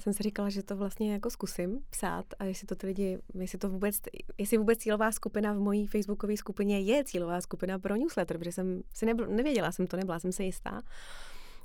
[0.00, 3.58] jsem si říkala, že to vlastně jako zkusím psát a jestli to ty lidi, jestli
[3.58, 3.96] to vůbec,
[4.38, 8.82] jestli vůbec cílová skupina v mojí facebookové skupině je cílová skupina pro newsletter, protože jsem
[8.94, 10.82] si nebyl, nevěděla jsem to, nebyla jsem se jistá.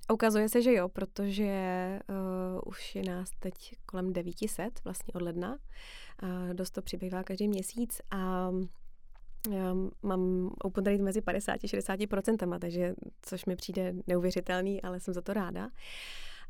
[0.09, 1.51] A ukazuje se, že jo, protože
[2.09, 5.57] uh, už je nás teď kolem 900 vlastně od ledna.
[6.23, 8.51] Uh, dost to přibývá každý měsíc a
[9.51, 14.99] já mám open rate mezi 50 a 60 procentama, takže což mi přijde neuvěřitelný, ale
[14.99, 15.69] jsem za to ráda.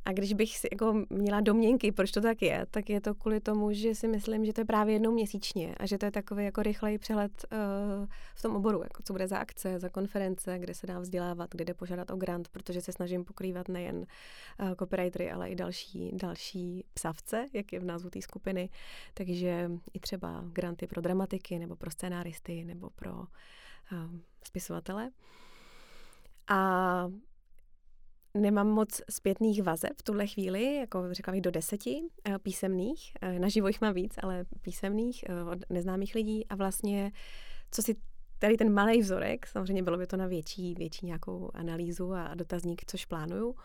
[0.05, 3.39] A když bych si jako měla domněnky, proč to tak je, tak je to kvůli
[3.39, 6.45] tomu, že si myslím, že to je právě jednou měsíčně a že to je takový
[6.45, 10.73] jako rychlej přehled uh, v tom oboru, jako co bude za akce, za konference, kde
[10.73, 14.05] se dá vzdělávat, kde jde požádat o grant, protože se snažím pokrývat nejen uh,
[14.79, 18.69] copywritery, ale i další, další psavce, jak je v názvu té skupiny.
[19.13, 23.25] Takže i třeba granty pro dramatiky, nebo pro scénáristy, nebo pro uh,
[24.43, 25.09] spisovatele.
[26.47, 27.11] A
[28.39, 33.11] Nemám moc zpětných vazeb v tuhle chvíli, jako řekla bych do deseti eh, písemných.
[33.21, 36.47] Eh, na jich mám víc, ale písemných eh, od neznámých lidí.
[36.47, 37.11] A vlastně,
[37.71, 37.95] co si
[38.39, 42.81] tady ten malý vzorek, samozřejmě bylo by to na větší, větší nějakou analýzu a dotazník,
[42.85, 43.55] což plánuju,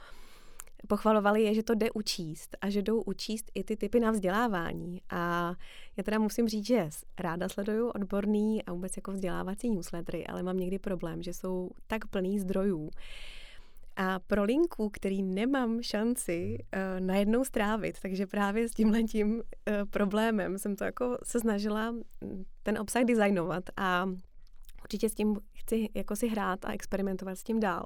[0.89, 5.03] pochvalovali je, že to jde učíst a že jdou učíst i ty typy na vzdělávání.
[5.11, 5.55] A
[5.97, 10.57] já teda musím říct, že ráda sleduju odborný a vůbec jako vzdělávací newslettery, ale mám
[10.57, 12.91] někdy problém, že jsou tak plný zdrojů,
[14.03, 19.43] a pro linku, který nemám šanci uh, najednou strávit, takže právě s tímhletím uh,
[19.91, 24.09] problémem jsem to jako se snažila mm, ten obsah designovat a
[24.83, 27.85] určitě s tím chci jako si hrát a experimentovat s tím dál.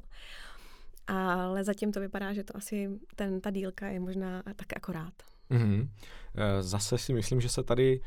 [1.07, 5.13] Ale zatím to vypadá, že to asi ten, ta dílka je možná tak akorát.
[5.51, 5.89] Mm-hmm.
[6.61, 8.01] Zase si myslím, že se tady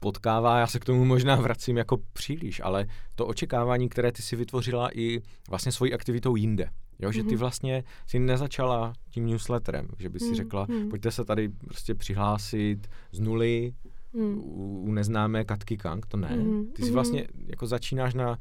[0.00, 4.36] potkává, já se k tomu možná vracím jako příliš, ale to očekávání, které ty si
[4.36, 6.70] vytvořila i vlastně svojí aktivitou jinde.
[6.98, 7.38] Jo, že ty mhm.
[7.38, 10.88] vlastně si nezačala tím newsletterem, že by si mm, řekla, mm.
[10.88, 13.74] pojďte se tady prostě přihlásit z nuly
[14.14, 16.38] u, u neznámé Katky Kang, to ne.
[16.72, 18.36] Ty si vlastně jako začínáš na uh,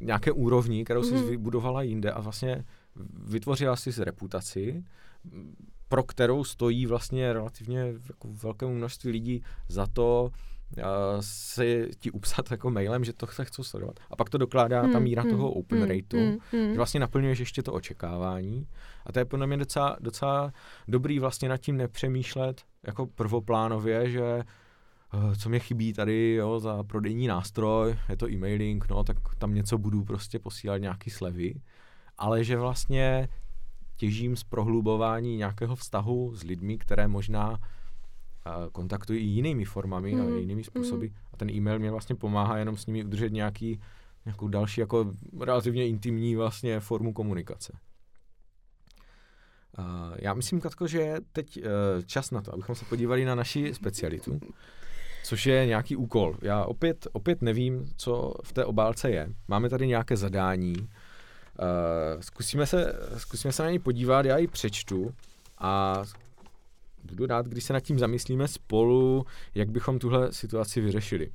[0.00, 2.64] nějaké úrovni, kterou jsi vybudovala jinde a vlastně
[3.24, 4.84] vytvořila si reputaci,
[5.88, 10.30] pro kterou stojí vlastně relativně jako velkému množství lidí za to,
[11.20, 14.00] si ti upsat jako mailem, že to se chci sledovat.
[14.10, 16.70] A pak to dokládá hmm, ta míra hmm, toho open hmm, rateu, hmm, hmm.
[16.70, 18.66] že vlastně naplňuješ ještě to očekávání.
[19.06, 20.52] A to je podle mě docela, docela
[20.88, 24.22] dobrý vlastně nad tím nepřemýšlet jako prvoplánově, že
[25.14, 29.54] eh, co mě chybí tady jo, za prodejní nástroj, je to e-mailing, no tak tam
[29.54, 31.54] něco budu prostě posílat nějaký slevy,
[32.18, 33.28] ale že vlastně
[33.96, 37.58] těžím z prohlubování nějakého vztahu s lidmi, které možná
[38.72, 40.20] kontaktují i jinými formami mm.
[40.20, 41.06] a jinými způsoby.
[41.06, 41.12] Mm.
[41.32, 43.80] A ten e-mail mě vlastně pomáhá jenom s nimi udržet nějaký,
[44.24, 47.72] nějakou další jako relativně intimní vlastně formu komunikace.
[49.78, 49.84] Uh,
[50.18, 51.64] já myslím, Katko, že je teď uh,
[52.06, 54.40] čas na to, abychom se podívali na naši specialitu,
[55.24, 56.36] což je nějaký úkol.
[56.42, 59.28] Já opět, opět nevím, co v té obálce je.
[59.48, 60.76] Máme tady nějaké zadání.
[60.78, 65.14] Uh, zkusíme, se, zkusíme se na ní podívat, já ji přečtu
[65.58, 66.02] a
[67.04, 71.30] budu rád, když se nad tím zamyslíme spolu, jak bychom tuhle situaci vyřešili.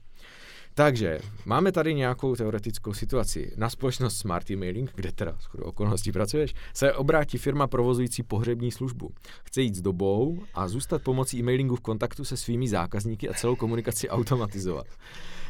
[0.73, 3.51] Takže máme tady nějakou teoretickou situaci.
[3.57, 9.09] Na společnost Smart Emailing, kde teda s okolností pracuješ, se obrátí firma provozující pohřební službu.
[9.45, 13.55] Chce jít s dobou a zůstat pomocí e-mailingu v kontaktu se svými zákazníky a celou
[13.55, 14.85] komunikaci automatizovat.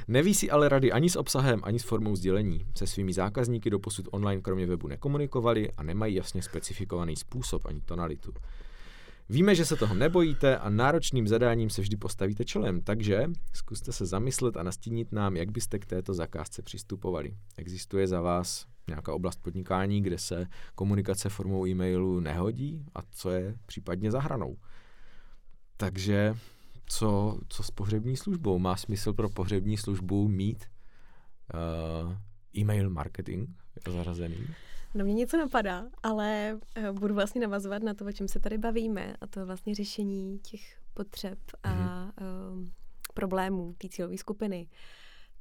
[0.08, 2.66] Neví si ale rady ani s obsahem, ani s formou sdělení.
[2.78, 8.34] Se svými zákazníky doposud online kromě webu nekomunikovali a nemají jasně specifikovaný způsob ani tonalitu.
[9.32, 14.06] Víme, že se toho nebojíte a náročným zadáním se vždy postavíte čelem, takže zkuste se
[14.06, 17.36] zamyslet a nastínit nám, jak byste k této zakázce přistupovali.
[17.58, 23.56] Existuje za vás nějaká oblast podnikání, kde se komunikace formou e-mailu nehodí a co je
[23.66, 24.58] případně za hranou.
[25.78, 26.36] Takže
[26.86, 28.60] co, co s pohřební službou?
[28.60, 30.66] Má smysl pro pohřební službu mít
[32.06, 32.16] uh,
[32.58, 33.50] e-mail marketing
[33.88, 34.48] zařazený?
[34.94, 38.58] No mě něco napadá, ale uh, budu vlastně navazovat na to, o čem se tady
[38.58, 42.12] bavíme, a to vlastně řešení těch potřeb a mm-hmm.
[42.62, 42.68] uh,
[43.14, 44.68] problémů té cílové skupiny.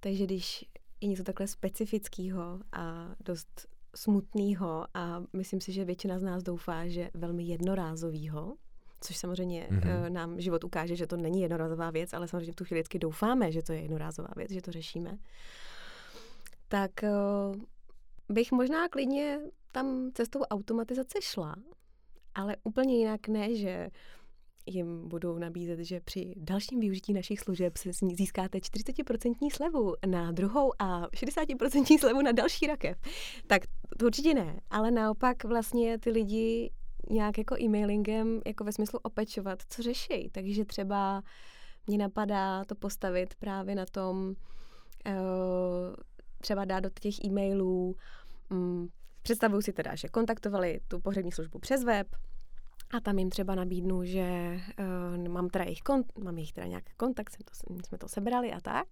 [0.01, 0.65] Takže když
[1.01, 6.89] je něco takhle specifického a dost smutného a myslím si, že většina z nás doufá,
[6.89, 8.57] že velmi jednorázového,
[9.01, 10.11] což samozřejmě mm-hmm.
[10.11, 13.53] nám život ukáže, že to není jednorázová věc, ale samozřejmě v tu chvíli vždycky doufáme,
[13.53, 15.19] že to je jednorázová věc, že to řešíme,
[16.69, 17.63] tak uh,
[18.29, 19.41] bych možná klidně
[19.73, 21.55] tam cestou automatizace šla,
[22.35, 23.91] ale úplně jinak ne, že
[24.67, 30.73] jim budou nabízet, že při dalším využití našich služeb se získáte 40% slevu na druhou
[30.79, 32.99] a 60% slevu na další rakev.
[33.47, 33.63] Tak
[33.99, 36.71] to určitě ne, ale naopak vlastně ty lidi
[37.11, 40.29] nějak jako e-mailingem jako ve smyslu opečovat, co řeší.
[40.33, 41.23] Takže třeba
[41.87, 44.35] mě napadá to postavit právě na tom, uh,
[46.41, 47.97] třeba dát do těch e-mailů,
[48.51, 48.89] um,
[49.23, 52.07] představuju si teda, že kontaktovali tu pohřební službu přes web,
[52.91, 56.93] a tam jim třeba nabídnu, že uh, mám teda jejich kont, mám jejich teda nějaký
[56.97, 58.87] kontakt, jsem to, jsme to sebrali a tak,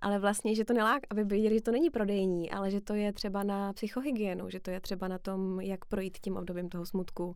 [0.00, 3.12] ale vlastně, že to nelák, aby viděli, že to není prodejní, ale že to je
[3.12, 7.26] třeba na psychohygienu, že to je třeba na tom, jak projít tím obdobím toho smutku,
[7.26, 7.34] uh,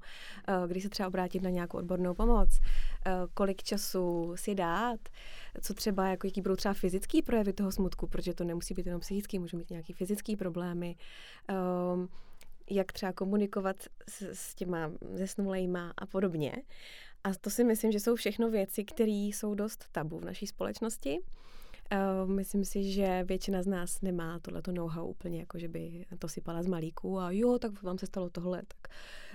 [0.67, 5.01] kdy se třeba obrátit na nějakou odbornou pomoc, uh, kolik času si dát,
[5.61, 9.01] co třeba, jako jaký budou třeba fyzický projevy toho smutku, protože to nemusí být jenom
[9.01, 10.97] psychický, můžou mít nějaký fyzický problémy.
[11.51, 12.07] Uh,
[12.73, 13.77] jak třeba komunikovat
[14.09, 16.53] s, s těma zesnulejma a podobně.
[17.25, 21.19] A to si myslím, že jsou všechno věci, které jsou dost tabu v naší společnosti.
[21.93, 26.29] Uh, myslím si, že většina z nás nemá tohleto know-how úplně, jako že by to
[26.29, 28.95] sypala z malíku a jo, tak vám se stalo tohle, tak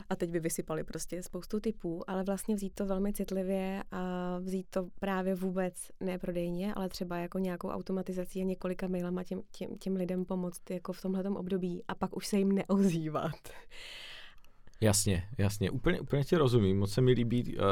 [0.09, 4.67] a teď by vysypali prostě spoustu typů, ale vlastně vzít to velmi citlivě a vzít
[4.69, 9.95] to právě vůbec neprodejně, ale třeba jako nějakou automatizací a několika mailama těm, těm, těm
[9.95, 13.49] lidem pomoct jako v tomhle období a pak už se jim neozývat.
[14.81, 17.63] Jasně, jasně, úplně, úplně tě rozumím, moc se mi líbí uh,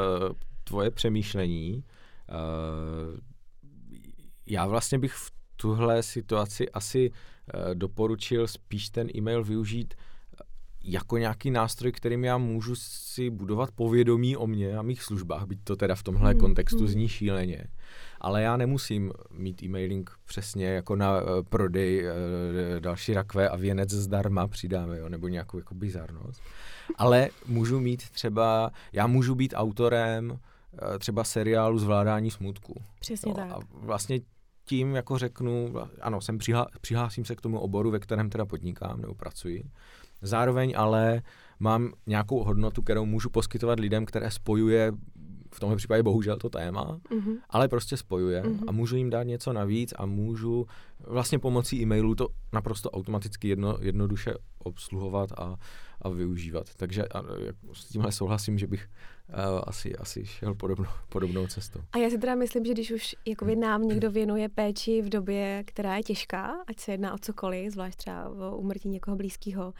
[0.64, 1.84] tvoje přemýšlení.
[2.28, 3.20] Uh,
[4.46, 10.44] já vlastně bych v tuhle situaci asi uh, doporučil spíš ten e-mail využít eh,
[10.84, 15.58] jako nějaký nástroj, kterým já můžu si budovat povědomí o mě a mých službách, byť
[15.64, 16.40] to teda v tomhle hmm.
[16.40, 16.88] kontextu hmm.
[16.88, 17.64] zní šíleně.
[18.20, 23.90] Ale já nemusím mít e-mailing přesně jako na uh, prodej uh, další rakve a věnec
[23.90, 26.42] zdarma přidáme, jo, nebo nějakou jako bizarnost.
[26.96, 30.38] Ale můžu mít třeba, já můžu být autorem
[30.98, 32.82] třeba seriálu Zvládání smutku.
[33.00, 33.50] Přesně no, tak.
[33.50, 34.20] A vlastně
[34.66, 39.00] tím jako řeknu, ano, jsem přihá, přihlásím se k tomu oboru, ve kterém teda podnikám
[39.00, 39.64] nebo pracuji.
[40.22, 41.22] Zároveň ale
[41.60, 44.92] mám nějakou hodnotu, kterou můžu poskytovat lidem, které spojuje
[45.54, 47.36] v tomhle případě bohužel to téma, mm-hmm.
[47.50, 48.64] ale prostě spojuje mm-hmm.
[48.66, 50.66] a můžu jim dát něco navíc a můžu
[51.06, 55.56] vlastně pomocí e-mailu to naprosto automaticky jedno, jednoduše obsluhovat a,
[56.06, 56.74] a využívat.
[56.76, 57.22] Takže a,
[57.72, 58.88] s tímhle souhlasím, že bych
[59.28, 61.80] uh, asi, asi šel podobnou, podobnou cestou.
[61.92, 65.62] A já si teda myslím, že když už jako nám někdo věnuje péči v době,
[65.66, 69.72] která je těžká, ať se jedná o cokoliv, zvlášť třeba o umrtí někoho blízkého,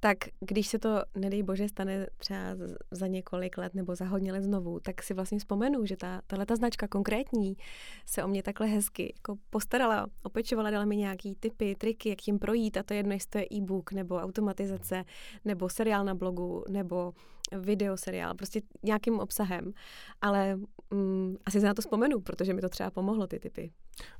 [0.00, 2.40] tak když se to, nedej bože, stane třeba
[2.90, 6.46] za několik let nebo za hodně let znovu, tak si vlastně vzpomenu, že ta, tahle
[6.46, 7.56] ta značka konkrétní
[8.06, 12.38] se o mě takhle hezky jako postarala, opečovala, dala mi nějaký typy, triky, jak tím
[12.38, 15.04] projít a to jedno, jestli to je e-book nebo automatizace,
[15.44, 17.12] nebo seriál na blogu, nebo
[17.52, 19.72] videoseriál, prostě nějakým obsahem.
[20.20, 20.58] Ale
[20.90, 23.70] mm, asi se na to vzpomenu, protože mi to třeba pomohlo, ty typy.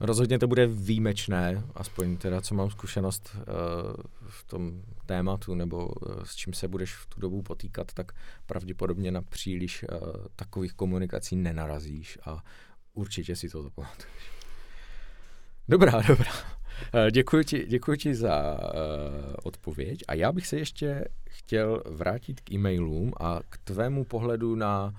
[0.00, 3.42] Rozhodně to bude výjimečné, aspoň teda, co mám zkušenost uh,
[4.28, 8.12] v tom tématu, nebo uh, s čím se budeš v tu dobu potýkat, tak
[8.46, 9.98] pravděpodobně na příliš uh,
[10.36, 12.44] takových komunikací nenarazíš a
[12.94, 14.30] určitě si to zapamatuješ.
[15.68, 16.32] Dobrá, dobrá.
[17.10, 22.52] Děkuji ti, děkuji ti za uh, odpověď a já bych se ještě chtěl vrátit k
[22.52, 24.94] e-mailům a k tvému pohledu na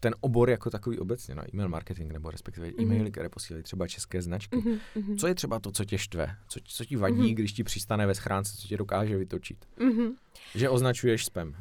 [0.00, 2.82] ten obor jako takový obecně, no, e-mail marketing, nebo respektive mm-hmm.
[2.82, 4.56] e-maily, které posílají třeba české značky.
[4.56, 5.16] Mm-hmm.
[5.16, 6.36] Co je třeba to, co tě štve?
[6.48, 7.34] Co, co ti vadí, mm-hmm.
[7.34, 9.64] když ti přistane ve schránce, co tě dokáže vytočit?
[9.78, 10.14] Mm-hmm.
[10.54, 11.54] Že označuješ spam.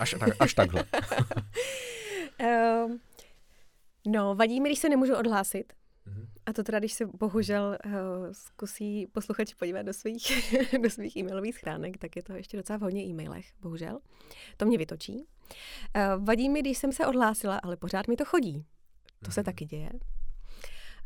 [0.00, 0.84] Až, tak, až takhle.
[2.86, 3.00] um,
[4.12, 5.72] no, vadí mi, když se nemůžu odhlásit.
[5.72, 6.26] Mm-hmm.
[6.46, 7.92] A to teda, když se bohužel uh,
[8.32, 12.82] zkusí posluchači podívat do svých, do svých e-mailových schránek, tak je to ještě docela v
[12.82, 13.98] hodně e-mailech, bohužel.
[14.56, 15.26] To mě vytočí.
[15.96, 18.64] Uh, vadí mi, když jsem se odhlásila, ale pořád mi to chodí.
[19.24, 19.44] To se mhm.
[19.44, 19.90] taky děje.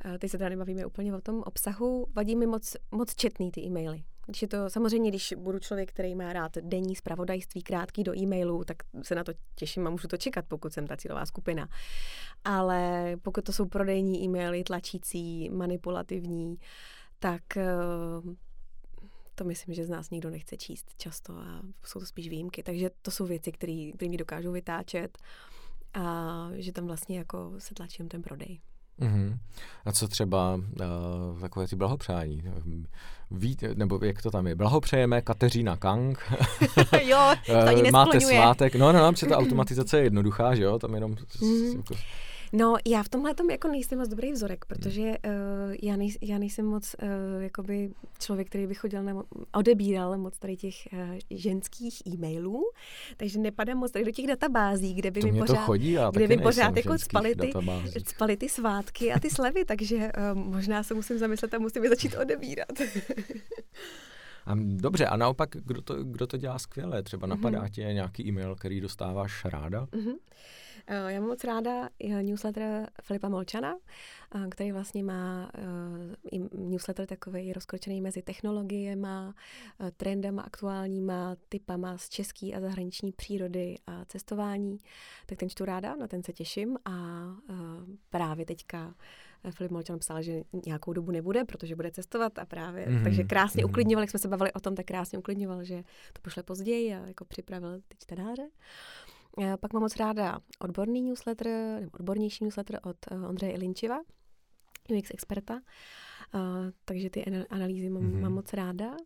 [0.04, 2.06] Uh, teď se teda nebavíme úplně o tom obsahu.
[2.16, 4.02] Vadí mi moc, moc četný ty e-maily.
[4.26, 8.64] Když je to, samozřejmě, když budu člověk, který má rád denní zpravodajství, krátký do e-mailu,
[8.64, 11.68] tak se na to těším a můžu to čekat, pokud jsem ta cílová skupina.
[12.44, 16.56] Ale pokud to jsou prodejní e-maily, tlačící, manipulativní,
[17.18, 17.64] tak eh,
[19.36, 22.62] to myslím, že z nás nikdo nechce číst často a jsou to spíš výjimky.
[22.62, 25.18] Takže to jsou věci, které mi dokážou vytáčet
[25.94, 28.60] a že tam vlastně jako se tlačím ten prodej.
[29.00, 29.38] Mm-hmm.
[29.84, 32.42] A co třeba uh, takové ty blahopřání?
[33.30, 34.54] Ví, nebo jak to tam je?
[34.54, 36.32] Blahopřejeme Kateřina Kang.
[37.02, 38.74] jo, to ani Máte svátek.
[38.74, 40.78] No, no, no, ta automatizace je jednoduchá, že jo?
[40.78, 41.12] Tam jenom...
[41.12, 41.76] Mm-hmm.
[41.76, 41.94] Jako
[42.52, 46.38] No, já v tomhle tom jako nejsem moc dobrý vzorek, protože uh, já, nej, já
[46.38, 50.98] nejsem moc uh, jakoby člověk, který by chodil nebo odebíral moc tady těch uh,
[51.30, 52.62] ženských e-mailů,
[53.16, 56.28] takže nepadám moc tady do těch databází, kde by to mi pořád, chodí, já kde
[56.28, 57.52] by pořád jako spaly ty,
[58.06, 61.90] spaly ty svátky a ty slevy, takže uh, možná se musím zamyslet a musím je
[61.90, 62.72] začít odebírat.
[64.46, 67.02] A dobře, a naopak, kdo to, kdo to dělá skvěle?
[67.02, 67.70] Třeba napadá mm-hmm.
[67.70, 69.84] tě nějaký e-mail, který dostáváš ráda?
[69.86, 70.14] Mm-hmm.
[70.86, 71.88] Eh, já mám moc ráda
[72.22, 73.76] newsletter Filipa Molčana,
[74.34, 79.08] eh, který vlastně má eh, newsletter takový rozkročený mezi technologiemi,
[79.96, 84.78] trendama aktuálníma, typama z české a zahraniční přírody a cestování.
[85.26, 87.26] Tak ten čtu ráda, na ten se těším a
[88.10, 88.94] právě teďka
[89.50, 93.04] Filip Molčan psal, že nějakou dobu nebude, protože bude cestovat a právě, mm-hmm.
[93.04, 93.68] takže krásně mm-hmm.
[93.68, 95.82] uklidňoval, jak jsme se bavili o tom, tak krásně uklidňoval, že
[96.12, 98.42] to pošle později a jako připravil ty čtenáře.
[98.42, 99.05] Eh,
[99.60, 101.46] pak mám moc ráda odborný newsletter,
[101.80, 103.98] nebo odbornější newsletter od uh, Ondřeje Ilinčiva,
[104.88, 106.40] UX experta, uh,
[106.84, 108.20] takže ty analýzy mám, mm-hmm.
[108.20, 108.96] mám moc ráda.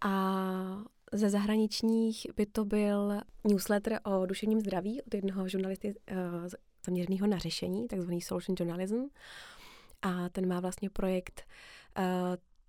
[0.00, 5.94] A ze zahraničních by to byl newsletter o duševním zdraví od jednoho žurnalisty
[6.86, 9.06] zaměřeného na řešení, takzvaný solution journalism.
[10.02, 11.42] A ten má vlastně projekt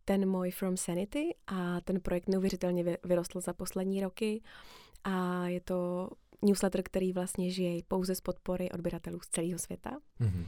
[0.06, 4.42] ten můj From Sanity a ten projekt neuvěřitelně vyrostl za poslední roky
[5.04, 6.10] a je to
[6.42, 9.98] newsletter, který vlastně žije pouze z podpory odběratelů z celého světa.
[10.22, 10.48] Mm-hmm.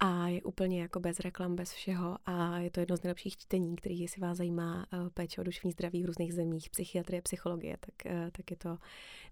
[0.00, 3.76] A je úplně jako bez reklam, bez všeho a je to jedno z nejlepších čtení,
[3.76, 8.12] který, jestli vás zajímá uh, péče o duševní zdraví v různých zemích, psychiatrie, psychologie, tak,
[8.12, 8.78] uh, tak je to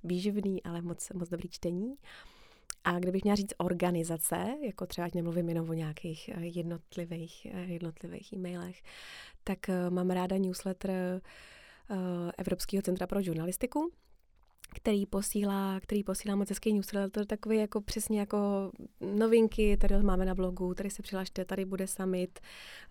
[0.04, 1.94] výživný, ale moc, moc dobrý čtení.
[2.84, 8.32] A kdybych měla říct organizace, jako třeba, ať nemluvím jenom o nějakých uh, jednotlivých, jednotlivých
[8.32, 8.82] e-mailech,
[9.44, 9.58] tak
[9.90, 11.20] mám ráda newsletter
[12.38, 13.92] Evropského centra pro žurnalistiku,
[14.74, 20.34] který posílá, který posílá moc hezký newsletter, takový jako přesně jako novinky, tady máme na
[20.34, 22.40] blogu, tady se přihlašte, tady bude summit,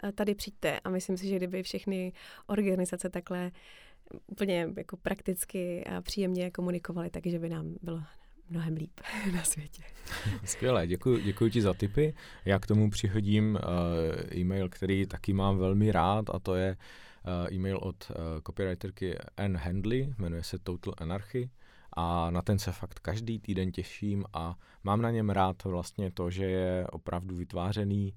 [0.04, 2.14] eh, tady přijďte a myslím si, že kdyby všechny
[2.48, 3.52] organizace takhle
[4.28, 8.02] úplně jako prakticky a příjemně komunikovaly, takže by nám bylo
[8.50, 9.00] mnohem líp
[9.34, 9.84] na světě.
[10.46, 12.14] Skvělé, děkuji, děkuji ti za tipy.
[12.46, 17.54] Já k tomu přihodím uh, e-mail, který taky mám velmi rád a to je uh,
[17.54, 18.12] e-mail od
[18.48, 21.50] copywriterky Anne Handley, jmenuje se Total Anarchy
[21.94, 26.30] a na ten se fakt každý týden těším a mám na něm rád vlastně to,
[26.30, 28.14] že je opravdu vytvářený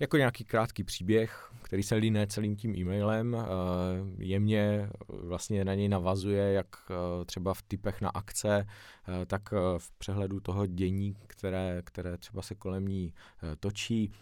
[0.00, 3.44] jako nějaký krátký příběh, který se líne celým tím e-mailem, eh,
[4.18, 9.92] jemně vlastně na něj navazuje, jak eh, třeba v typech na akce, eh, tak v
[9.98, 13.14] přehledu toho dění, které, které třeba se kolem ní
[13.60, 14.12] točí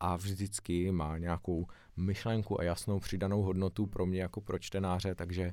[0.00, 1.66] a vždycky má nějakou
[1.96, 5.52] myšlenku a jasnou přidanou hodnotu pro mě jako pro čtenáře, takže Eh,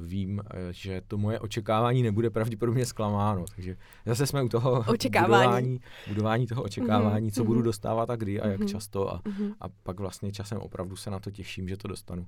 [0.00, 3.44] vím, eh, že to moje očekávání nebude pravděpodobně zklamáno.
[3.54, 3.76] Takže
[4.06, 5.44] zase jsme u toho očekávání.
[5.44, 7.34] budování, budování toho očekávání, mm-hmm.
[7.34, 7.64] co budu mhm.
[7.64, 8.68] dostávat a kdy a jak mm-hmm.
[8.68, 9.54] často a, mm-hmm.
[9.60, 12.26] a pak vlastně časem opravdu se na to těším, že to dostanu.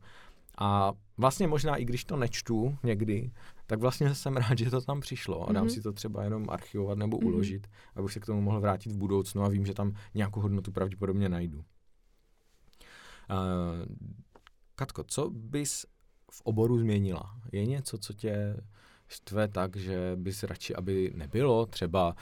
[0.59, 3.31] A vlastně možná i když to nečtu někdy,
[3.67, 5.75] tak vlastně jsem rád, že to tam přišlo a dám mm-hmm.
[5.75, 7.27] si to třeba jenom archivovat nebo mm-hmm.
[7.27, 10.73] uložit, abych se k tomu mohl vrátit v budoucnu a vím, že tam nějakou hodnotu
[10.73, 11.59] pravděpodobně najdu.
[11.59, 11.65] Uh,
[14.75, 15.87] Katko, co bys
[16.31, 17.35] v oboru změnila?
[17.53, 18.57] Je něco, co tě
[19.09, 21.67] štve tak, že bys radši, aby nebylo?
[21.67, 22.17] Třeba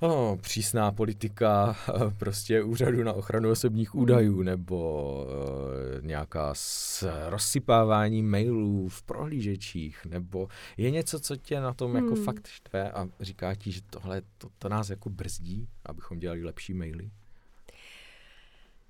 [0.00, 1.76] oh, přísná politika
[2.18, 4.02] prostě úřadu na ochranu osobních hmm.
[4.02, 11.74] údajů nebo uh, nějaká s, rozsypávání mailů v prohlížečích nebo je něco, co tě na
[11.74, 12.16] tom jako hmm.
[12.16, 16.44] jako fakt štve a říká ti, že tohle to, to nás jako brzdí, abychom dělali
[16.44, 17.10] lepší maily?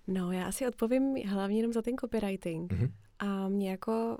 [0.07, 2.72] No, já asi odpovím hlavně jenom za ten copywriting.
[2.72, 2.90] Mm-hmm.
[3.18, 4.18] A mě jako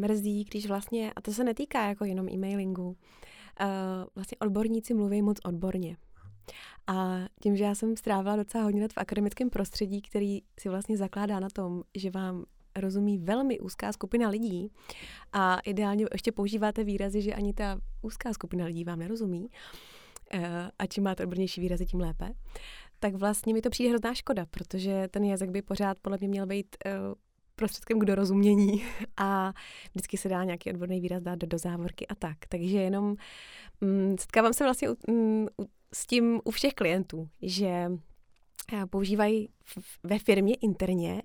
[0.00, 2.96] mrzí, když vlastně, a to se netýká jako jenom e-mailingu, uh,
[4.14, 5.96] vlastně odborníci mluví moc odborně.
[6.86, 10.96] A tím, že já jsem strávila docela hodně let v akademickém prostředí, který si vlastně
[10.96, 12.44] zakládá na tom, že vám
[12.76, 14.72] rozumí velmi úzká skupina lidí
[15.32, 19.48] a ideálně ještě používáte výrazy, že ani ta úzká skupina lidí vám nerozumí,
[20.32, 22.32] eh, a čím máte odbornější výrazy, tím lépe,
[22.98, 26.46] tak vlastně mi to přijde hrozná škoda, protože ten jazyk by pořád podle mě měl
[26.46, 26.92] být uh,
[27.60, 28.84] prostředkem k dorozumění
[29.16, 29.52] a
[29.94, 32.36] vždycky se dá nějaký odborný výraz dát do, do závorky a tak.
[32.48, 33.14] Takže jenom
[33.80, 35.48] um, setkávám se vlastně u, um,
[35.94, 37.90] s tím u všech klientů, že
[38.72, 39.48] eh, používají
[40.02, 41.22] ve firmě interně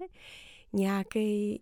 [0.74, 1.62] nějaký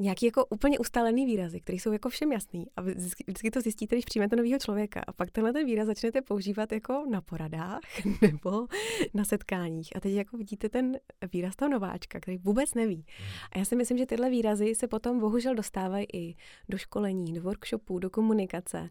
[0.00, 2.66] nějaký jako úplně ustálený výrazy, které jsou jako všem jasný.
[2.76, 5.00] A vždycky, vždycky to zjistíte, když přijmete nového člověka.
[5.06, 7.80] A pak tenhle ten výraz začnete používat jako na poradách
[8.22, 8.66] nebo
[9.14, 9.96] na setkáních.
[9.96, 10.98] A teď jako vidíte ten
[11.32, 13.06] výraz toho nováčka, který vůbec neví.
[13.52, 16.34] A já si myslím, že tyhle výrazy se potom bohužel dostávají i
[16.68, 18.88] do školení, do workshopů, do komunikace.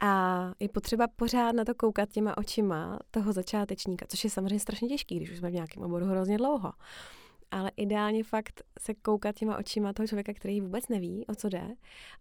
[0.00, 4.88] A je potřeba pořád na to koukat těma očima toho začátečníka, což je samozřejmě strašně
[4.88, 6.72] těžký, když už jsme v nějakém oboru hrozně dlouho
[7.50, 11.68] ale ideálně fakt se koukat těma očima toho člověka, který vůbec neví, o co jde,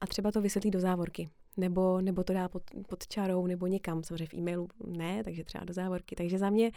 [0.01, 1.30] a třeba to vysvětlí do závorky.
[1.57, 5.63] Nebo, nebo to dá pod, pod čarou, nebo někam, samozřejmě v e-mailu ne, takže třeba
[5.63, 6.15] do závorky.
[6.15, 6.71] Takže za mě,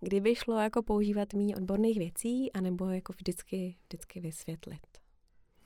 [0.00, 5.01] kdyby šlo jako používat méně odborných věcí, anebo jako vždycky, vždycky vysvětlit.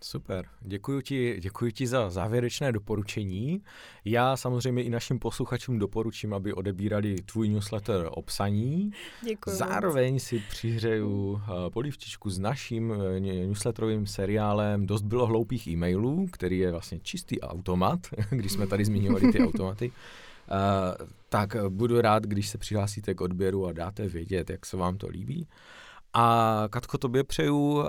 [0.00, 3.62] Super, děkuji ti, děkuji ti za závěrečné doporučení.
[4.04, 8.90] Já samozřejmě i našim posluchačům doporučím, aby odebírali tvůj newsletter obsaní.
[9.22, 9.50] Děkuji.
[9.56, 16.58] Zároveň si přihřeju eh, polivčičku s naším eh, newsletterovým seriálem Dost bylo hloupých e-mailů, který
[16.58, 19.92] je vlastně čistý automat, když jsme tady zmiňovali ty automaty.
[20.50, 24.98] Uh, tak budu rád, když se přihlásíte k odběru a dáte vědět, jak se vám
[24.98, 25.48] to líbí.
[26.12, 27.84] A Katko, tobě přeju uh,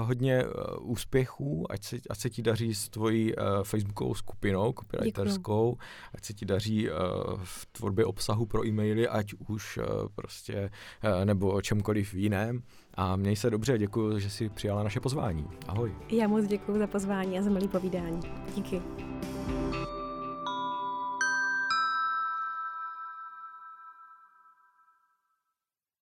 [0.00, 5.76] hodně uh, úspěchů, ať se, ať se ti daří s tvojí uh, facebookovou skupinou, copywriterskou,
[6.14, 6.96] ať se ti daří uh,
[7.42, 9.84] v tvorbě obsahu pro e-maily, ať už uh,
[10.14, 10.70] prostě,
[11.04, 12.62] uh, nebo o čemkoliv jiném.
[12.94, 15.46] A měj se dobře, děkuji, že jsi přijala naše pozvání.
[15.68, 15.94] Ahoj.
[16.08, 18.20] Já moc děkuji za pozvání a za milý povídání.
[18.54, 18.82] Díky.